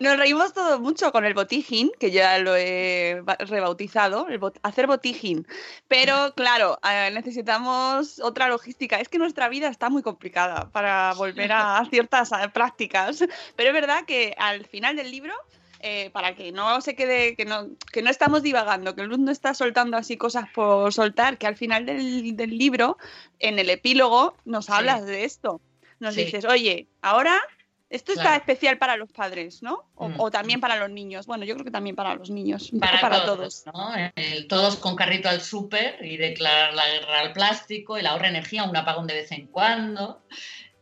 [0.00, 4.58] Nos reímos todo mucho con el botijín, que ya lo he ba- rebautizado, el bot-
[4.62, 5.46] hacer botijín.
[5.88, 9.00] Pero claro, eh, necesitamos otra logística.
[9.00, 13.24] Es que nuestra vida está muy complicada para volver a ciertas eh, prácticas.
[13.56, 15.34] Pero es verdad que al final del libro,
[15.80, 19.18] eh, para que no se quede, que no, que no estamos divagando, que el Luz
[19.18, 22.98] no está soltando así cosas por soltar, que al final del, del libro,
[23.38, 24.72] en el epílogo, nos Sí.
[24.74, 25.60] hablas de esto.
[26.00, 26.24] Nos Sí.
[26.24, 27.40] dices, oye, ahora
[27.88, 29.84] esto está especial para los padres, ¿no?
[29.94, 30.20] O, Mm.
[30.20, 31.26] o también para los niños.
[31.26, 33.66] Bueno, yo creo que también para los niños, un poco para, todos, todos.
[33.74, 33.94] ¿no?
[34.16, 38.64] El- todos con carrito al súper y declarar la guerra al plástico, el ahorra energía,
[38.64, 40.22] un apagón de vez en cuando,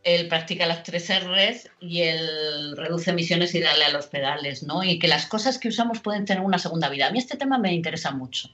[0.03, 4.83] el practica las tres R's y el reduce emisiones y dale a los pedales, ¿no?
[4.83, 7.07] Y que las cosas que usamos pueden tener una segunda vida.
[7.07, 8.49] A mí este tema me interesa mucho.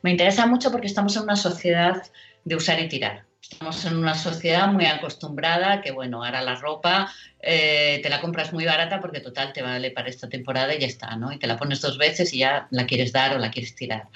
[0.00, 2.02] Me interesa mucho porque estamos en una sociedad
[2.44, 3.25] de usar y tirar.
[3.40, 8.52] Estamos en una sociedad muy acostumbrada que, bueno, ahora la ropa eh, te la compras
[8.52, 11.32] muy barata porque total te vale para esta temporada y ya está, ¿no?
[11.32, 14.08] Y te la pones dos veces y ya la quieres dar o la quieres tirar.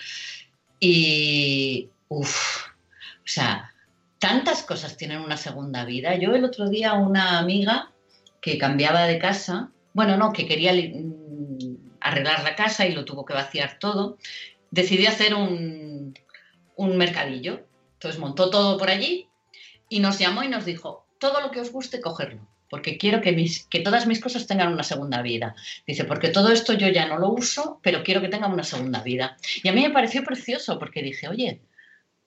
[0.80, 2.66] Y, uff,
[3.18, 3.72] o sea,
[4.18, 6.14] tantas cosas tienen una segunda vida.
[6.16, 7.92] Yo el otro día una amiga
[8.40, 13.24] que cambiaba de casa, bueno, no, que quería mm, arreglar la casa y lo tuvo
[13.24, 14.18] que vaciar todo,
[14.70, 16.14] decidió hacer un,
[16.76, 17.66] un mercadillo.
[18.00, 19.28] Entonces montó todo por allí
[19.90, 23.32] y nos llamó y nos dijo, todo lo que os guste, cogerlo, porque quiero que,
[23.32, 25.54] mis, que todas mis cosas tengan una segunda vida.
[25.86, 29.02] Dice, porque todo esto yo ya no lo uso, pero quiero que tengan una segunda
[29.02, 29.36] vida.
[29.62, 31.60] Y a mí me pareció precioso, porque dije, oye,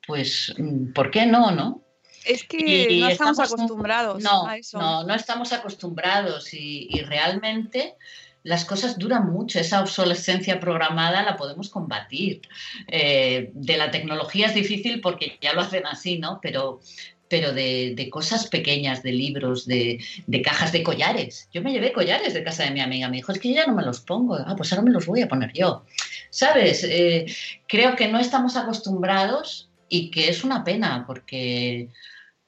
[0.05, 1.82] pues, mm, ¿por qué no, no?
[2.24, 2.57] Es que
[2.91, 4.78] Y no estamos, estamos- acostumbrados No, a eso.
[4.78, 7.95] no, no estamos acostumbrados y, y realmente
[8.43, 9.59] las cosas duran mucho.
[9.59, 12.41] Esa obsolescencia programada la podemos combatir.
[12.87, 16.39] Eh, de la tecnología es difícil porque ya lo hacen así, ¿no?
[16.41, 16.81] Pero,
[17.27, 21.49] pero de, cosas pequeñas, de libros, de, de cajas de collares.
[21.53, 23.09] Yo me llevé collares de casa de mi amiga.
[23.09, 24.35] Me dijo, es que yo ya no me los pongo.
[24.35, 25.85] Ah, pues ahora me los voy a poner yo.
[26.29, 26.83] ¿Sabes?
[26.83, 27.25] Eh,
[27.67, 31.89] creo que no estamos acostumbrados y que es una pena porque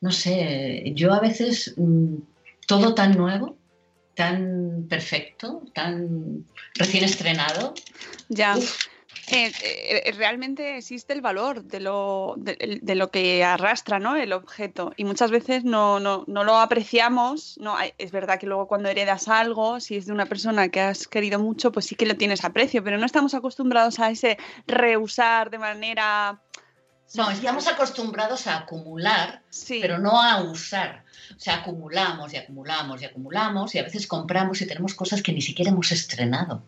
[0.02, 2.18] no sé, yo a veces mm,
[2.68, 3.58] todo tan nuevo,
[4.16, 6.46] tan perfecto, tan
[6.76, 7.74] recién estrenado.
[8.30, 8.56] Ya.
[9.32, 14.16] Eh, eh, realmente existe el valor de lo, de, de lo que arrastra ¿no?
[14.16, 17.58] el objeto y muchas veces no, no, no lo apreciamos.
[17.60, 21.08] No, es verdad que luego cuando heredas algo, si es de una persona que has
[21.08, 24.38] querido mucho, pues sí que lo tienes aprecio, pero no estamos acostumbrados a ese
[24.68, 26.42] reusar de manera...
[27.14, 29.80] No, estamos acostumbrados a acumular, Sí.
[29.82, 31.04] pero no a usar.
[31.36, 35.32] O sea, acumulamos y acumulamos y acumulamos y a veces compramos y tenemos cosas que
[35.32, 36.64] ni siquiera hemos estrenado.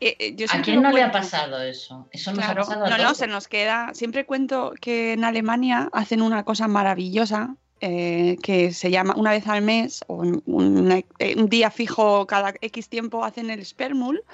[0.00, 2.08] Eh, eh, yo ¿A quién no le ha pasado eso?
[2.10, 3.92] Eso nos Claro, ha pasado a no, se nos queda.
[3.94, 9.46] Siempre cuento que en Alemania hacen una cosa maravillosa eh, que se llama una vez
[9.46, 14.24] al mes o un, un día fijo cada X tiempo hacen el Spermul,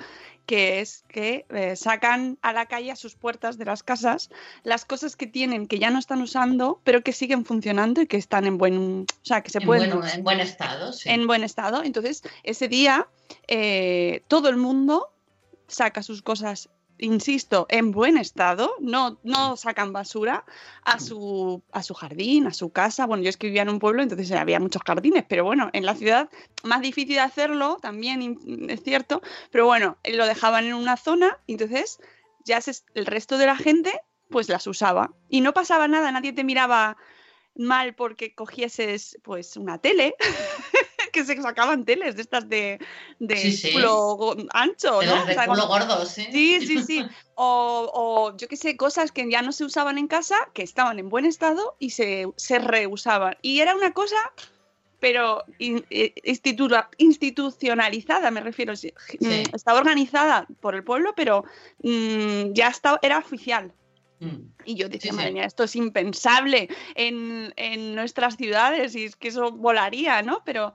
[0.49, 4.31] que es que eh, sacan a la calle a sus puertas de las casas
[4.63, 8.17] las cosas que tienen que ya no están usando, pero que siguen funcionando y que
[8.17, 11.11] están en buen, o sea, que se en, pueden buen, en buen estado, sí.
[11.11, 11.85] en buen estado.
[11.85, 13.07] Entonces, ese día
[13.47, 15.13] eh, todo el mundo
[15.67, 20.45] saca sus cosas, insisto, en buen estado, no, no sacan basura
[20.85, 23.07] a su, a su jardín, a su casa.
[23.07, 25.87] Bueno, yo es que vivía en un pueblo, entonces había muchos jardines, pero bueno, en
[25.87, 26.29] la ciudad
[26.65, 28.39] más difícil de hacerlo, también
[28.69, 32.01] es cierto, pero bueno, lo dejaban en una zona, entonces
[32.45, 33.93] ya se- el resto de la gente
[34.31, 36.97] pues las usaba y no pasaba nada, nadie te miraba
[37.55, 40.15] mal porque cogieses pues una tele
[41.13, 42.79] que se sacaban teles de estas de,
[43.19, 43.73] de Sí, sí.
[43.73, 45.25] culo ancho, De ¿no?
[45.27, 46.27] de O sea, culo gordo, sí.
[46.31, 47.07] Sí, sí, sí.
[47.35, 50.99] O, o yo qué sé, cosas que ya no se usaban en casa, que estaban
[50.99, 53.37] en buen estado y se, se reusaban.
[53.43, 54.17] Y era una cosa,
[55.01, 58.77] pero in- eh, institura- institucionalizada, me refiero.
[58.77, 61.45] sí, mm, Estaba organizada por el pueblo, pero
[61.83, 63.73] mm, ya estaba, era oficial.
[64.21, 64.37] Mm.
[64.65, 65.17] Y yo decía, Sí, sí.
[65.17, 70.43] madre mía, esto es impensable en, en nuestras ciudades y es que eso volaría, ¿no?
[70.45, 70.75] Pero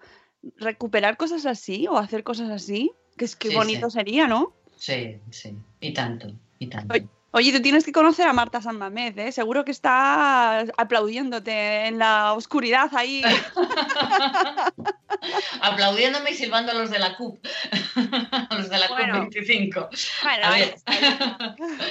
[0.58, 3.98] recuperar cosas así o hacer cosas así, que es que Sí, bonito sí.
[3.98, 4.54] sería, ¿no?
[4.78, 5.56] Sí, sí.
[5.80, 6.28] Y tanto,
[6.60, 6.94] y tanto.
[6.94, 9.32] Oye, Oye, tú tienes que conocer a Marta San Mamés, ¿eh?
[9.32, 13.24] Seguro que está aplaudiéndote en la oscuridad ahí.
[15.62, 17.44] Aplaudiéndome y silbando a los de la CUP.
[18.32, 19.24] a los de la Bueno.
[19.26, 19.90] CUP 25.
[20.24, 20.76] Bueno, A ver.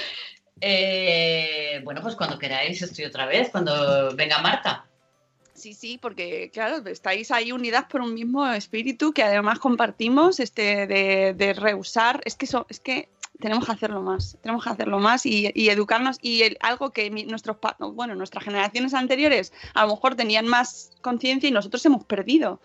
[0.65, 4.85] Eh, bueno, pues cuando queráis estoy otra vez, cuando venga Marta.
[5.63, 10.87] Sí, sí, porque claro, estáis ahí unidas por un mismo espíritu que además compartimos este
[10.87, 12.19] de, de reusar.
[12.25, 13.07] Es que eso, es que
[13.39, 17.23] tenemos que hacerlo más, tenemos que hacerlo más y, educarnos y el- algo que mi-
[17.23, 17.55] nuestros
[17.93, 22.59] bueno, nuestras generaciones anteriores a lo mejor tenían más conciencia y nosotros hemos perdido.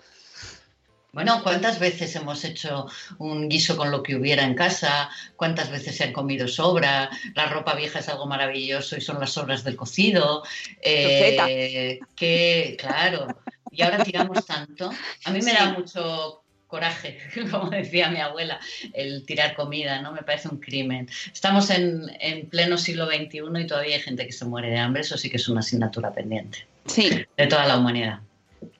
[1.13, 2.87] Bueno, ¿cuántas veces hemos hecho
[3.19, 5.09] un guiso con lo que hubiera en casa?
[5.37, 7.11] ¿Cuántas veces se han comido sobra?
[7.35, 10.43] La ropa vieja es algo maravilloso y son las sobras del cocido.
[10.83, 13.27] Eh, que, claro,
[13.71, 14.91] y ahora tiramos tanto.
[15.25, 17.19] A mí me da mucho coraje,
[17.51, 18.61] como decía mi abuela,
[18.93, 20.13] el tirar comida, ¿no?
[20.13, 21.09] Me parece un crimen.
[21.33, 25.01] Estamos en, en pleno siglo XXI y todavía hay gente que se muere de hambre,
[25.01, 27.25] eso sí que es una asignatura pendiente Sí.
[27.37, 28.21] de toda la humanidad.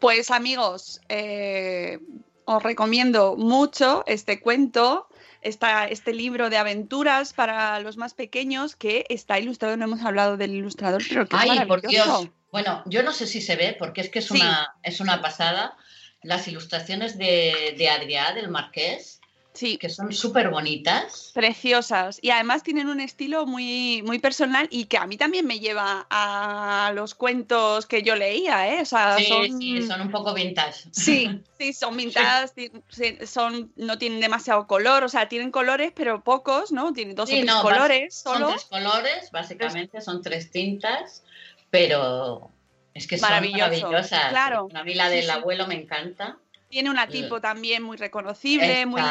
[0.01, 1.99] Pues amigos, eh,
[2.45, 5.09] os recomiendo mucho este cuento,
[5.43, 10.37] esta, este libro de aventuras para los más pequeños que está ilustrado, no hemos hablado
[10.37, 12.21] del ilustrador, pero que es Ay, por maravilloso.
[12.21, 12.31] Dios.
[12.51, 14.37] Bueno, yo no sé si se ve, porque es que es, Sí.
[14.41, 15.77] una, es una pasada.
[16.23, 19.18] Las ilustraciones de, de Adrià del Marqués,
[19.59, 21.33] Sí, que son súper bonitas.
[21.35, 22.21] preciosas.
[22.23, 26.07] Y además tienen un estilo muy, muy personal y que a mí también me lleva
[26.11, 28.83] a los cuentos que yo leía, ¿eh?
[28.83, 29.59] O sea, Sí, son...
[29.61, 30.89] sí, son un poco vintage.
[30.93, 32.53] Sí, sí, son vintage,
[32.89, 36.93] sí, son, no tienen demasiado color, o sea, tienen colores, pero pocos, ¿no?
[36.93, 38.49] Tienen dos Sí, o tres no, colores Son solo.
[38.51, 41.25] tres colores, básicamente, son tres tintas,
[41.71, 42.51] pero
[42.95, 44.29] es que son maravillosas.
[44.31, 44.69] claro.
[44.73, 46.39] A mí la del abuelo me encanta.
[46.69, 49.03] Tiene una tipo también muy reconocible, muy...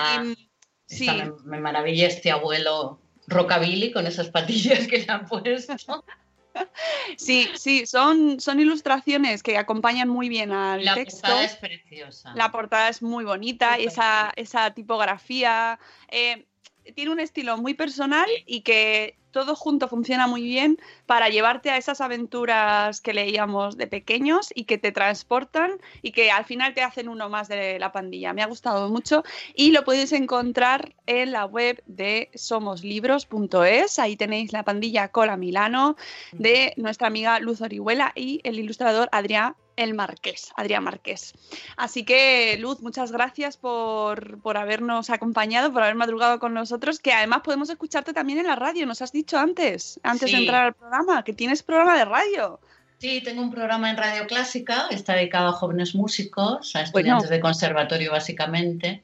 [0.86, 1.10] Sí.
[1.44, 5.76] me, maravilla este abuelo rockabilly con esas patillas que le han puesto.
[7.18, 11.28] Sí, sí, son, son ilustraciones que acompañan muy bien al texto.
[11.28, 12.34] La portada es preciosa.
[12.34, 15.80] La portada es muy bonita, esa, esa tipografía.
[16.10, 16.48] Eh,
[16.96, 21.78] tiene un estilo muy personal y que todo junto funciona muy bien para llevarte a
[21.78, 26.82] esas aventuras que leíamos de pequeños y que te transportan y que al final te
[26.82, 28.34] hacen uno más de la pandilla.
[28.34, 29.24] Me ha gustado mucho
[29.54, 34.00] y lo podéis encontrar en la web de somoslibros.es.
[34.00, 35.98] Ahí tenéis la pandilla Cola Milano
[36.32, 41.34] de nuestra amiga Luz Orihuela y el ilustrador Adrián el Marqués, Adrián Marqués.
[41.78, 47.42] Así que, Luz, muchas gracias por, habernos acompañado, por haber madrugado con nosotros, que además
[47.44, 51.24] podemos escucharte también en la radio, nos has dicho antes, antes de entrar al programa,
[51.24, 52.60] que tienes programa de radio.
[53.00, 57.40] Sí, tengo un programa en Radio Clásica, está dedicado a jóvenes músicos, a estudiantes de
[57.40, 59.04] conservatorio básicamente.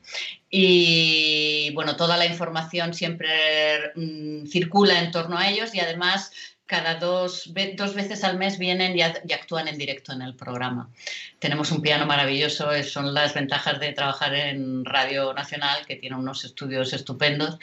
[0.50, 6.32] Y bueno, toda la información siempre mm, circula en torno a ellos y además
[6.66, 10.90] cada dos, dos veces al mes vienen y, actúan en directo en el programa.
[11.38, 16.46] Tenemos un piano maravilloso, son las ventajas de trabajar en Radio Nacional, que tiene unos
[16.46, 17.60] estudios estupendos,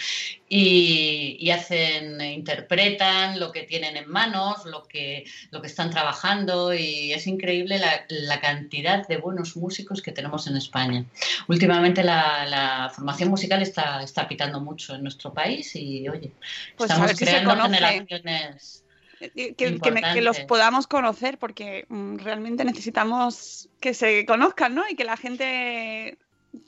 [0.53, 7.13] y, hacen, interpretan lo que tienen en manos, lo que, lo que están trabajando, y
[7.13, 11.05] es increíble la, cantidad de buenos músicos que tenemos en España.
[11.47, 16.33] Últimamente la, formación musical está, está pitando mucho en nuestro país y, oye,
[16.77, 18.83] pues estamos creando generaciones
[19.21, 24.83] eh, que, los podamos conocer, porque mm, realmente necesitamos que se conozcan, ¿no?
[24.89, 26.19] Y que la gente...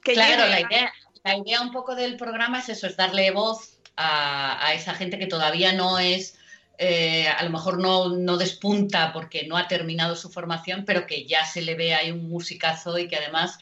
[0.05, 0.93] Que claro, la idea,
[1.25, 5.27] la idea un poco del programa es eso, es darle voz a, esa gente que
[5.27, 6.39] todavía no es...
[6.79, 11.27] Eh, a lo mejor no, no, despunta porque no ha terminado su formación, pero que
[11.27, 13.59] ya se le ve ahí un musicazo y que además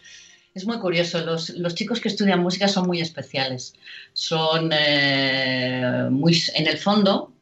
[0.55, 1.21] es muy curioso.
[1.21, 3.75] Los, los chicos que estudian música son muy especiales.
[4.15, 7.33] Son eh, muy, en el fondo,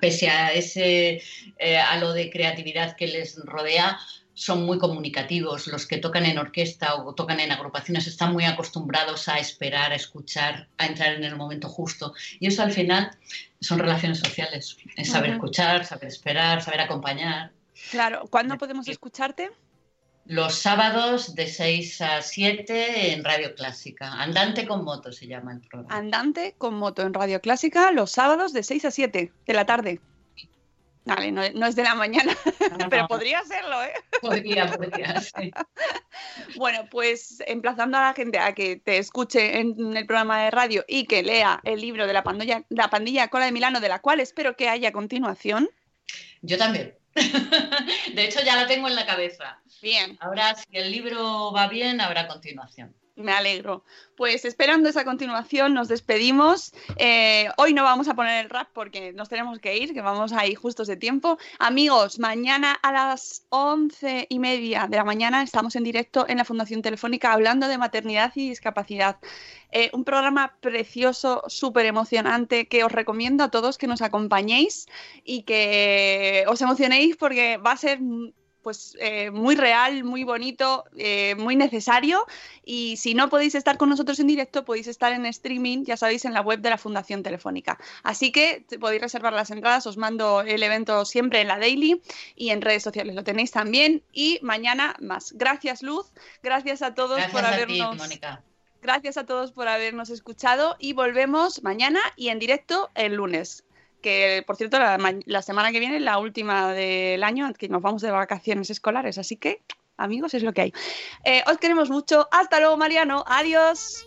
[0.00, 1.22] pese a ese
[1.58, 3.98] eh, halo de creatividad que les rodea,
[4.36, 5.66] son muy comunicativos.
[5.66, 9.96] Los que tocan en orquesta o tocan en agrupaciones están muy acostumbrados a esperar, a
[9.96, 12.14] escuchar, a entrar en el momento justo.
[12.38, 13.10] Y eso al final
[13.60, 17.50] son relaciones sociales, es saber escuchar, saber esperar, saber acompañar.
[17.90, 19.50] Claro, ¿cuándo podemos escucharte?
[20.28, 24.12] los sábados de 6 a 7 en Radio Clásica.
[24.12, 25.96] Andante con moto se llama el programa.
[25.96, 30.00] Andante con moto en Radio Clásica los sábados de 6 a 7 de la tarde.
[31.06, 32.36] Vale, no, es de la mañana,
[32.90, 33.92] pero podría serlo, ¿eh?
[34.20, 35.52] Podría, podría, sí.
[36.56, 40.84] Bueno, pues emplazando a la gente a que te escuche en el programa de radio
[40.88, 44.00] y que lea el libro de la pandilla, la pandilla Cola de Milano, de la
[44.00, 45.70] cual espero que haya continuación.
[46.42, 46.98] Yo también.
[47.14, 49.62] De hecho, ya la tengo en la cabeza.
[49.80, 50.18] Bien.
[50.20, 52.92] Ahora, si el libro va bien, habrá continuación.
[53.16, 53.82] Me alegro.
[54.14, 56.72] Pues esperando esa continuación, nos despedimos.
[56.98, 60.34] Eh, hoy no vamos a poner el rap porque nos tenemos que ir, que vamos
[60.34, 61.38] ahí justos de tiempo.
[61.58, 66.44] Amigos, mañana a las once y media de la mañana estamos en directo en la
[66.44, 69.16] Fundación Telefónica hablando de maternidad y discapacidad.
[69.72, 74.88] Eh, un programa precioso, súper emocionante, que os recomiendo a todos que nos acompañéis
[75.24, 77.98] y que os emocionéis porque va a ser
[78.66, 82.26] pues eh, muy real, muy bonito, eh, muy necesario.
[82.64, 86.24] Y si no podéis estar con nosotros en directo, podéis estar en streaming, ya sabéis,
[86.24, 87.78] en la web de la Fundación Telefónica.
[88.02, 92.02] Así que podéis reservar las entradas, os mando el evento siempre en la Daily
[92.34, 94.02] y en redes sociales lo tenéis también.
[94.12, 95.32] Y mañana más.
[95.36, 96.10] Gracias, Luz.
[96.42, 97.96] Gracias a todos por habernos.
[98.82, 103.62] Gracias a todos por habernos escuchado y volvemos mañana y en directo el lunes
[104.46, 108.10] por cierto la, semana que viene es la última del año, que nos vamos de
[108.10, 109.62] vacaciones escolares, así que
[109.96, 110.72] amigos es lo que hay.
[111.24, 114.06] Eh, os queremos mucho, hasta luego Mariano, adiós.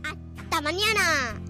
[0.02, 0.24] mañana.
[0.42, 1.45] Hasta mañana.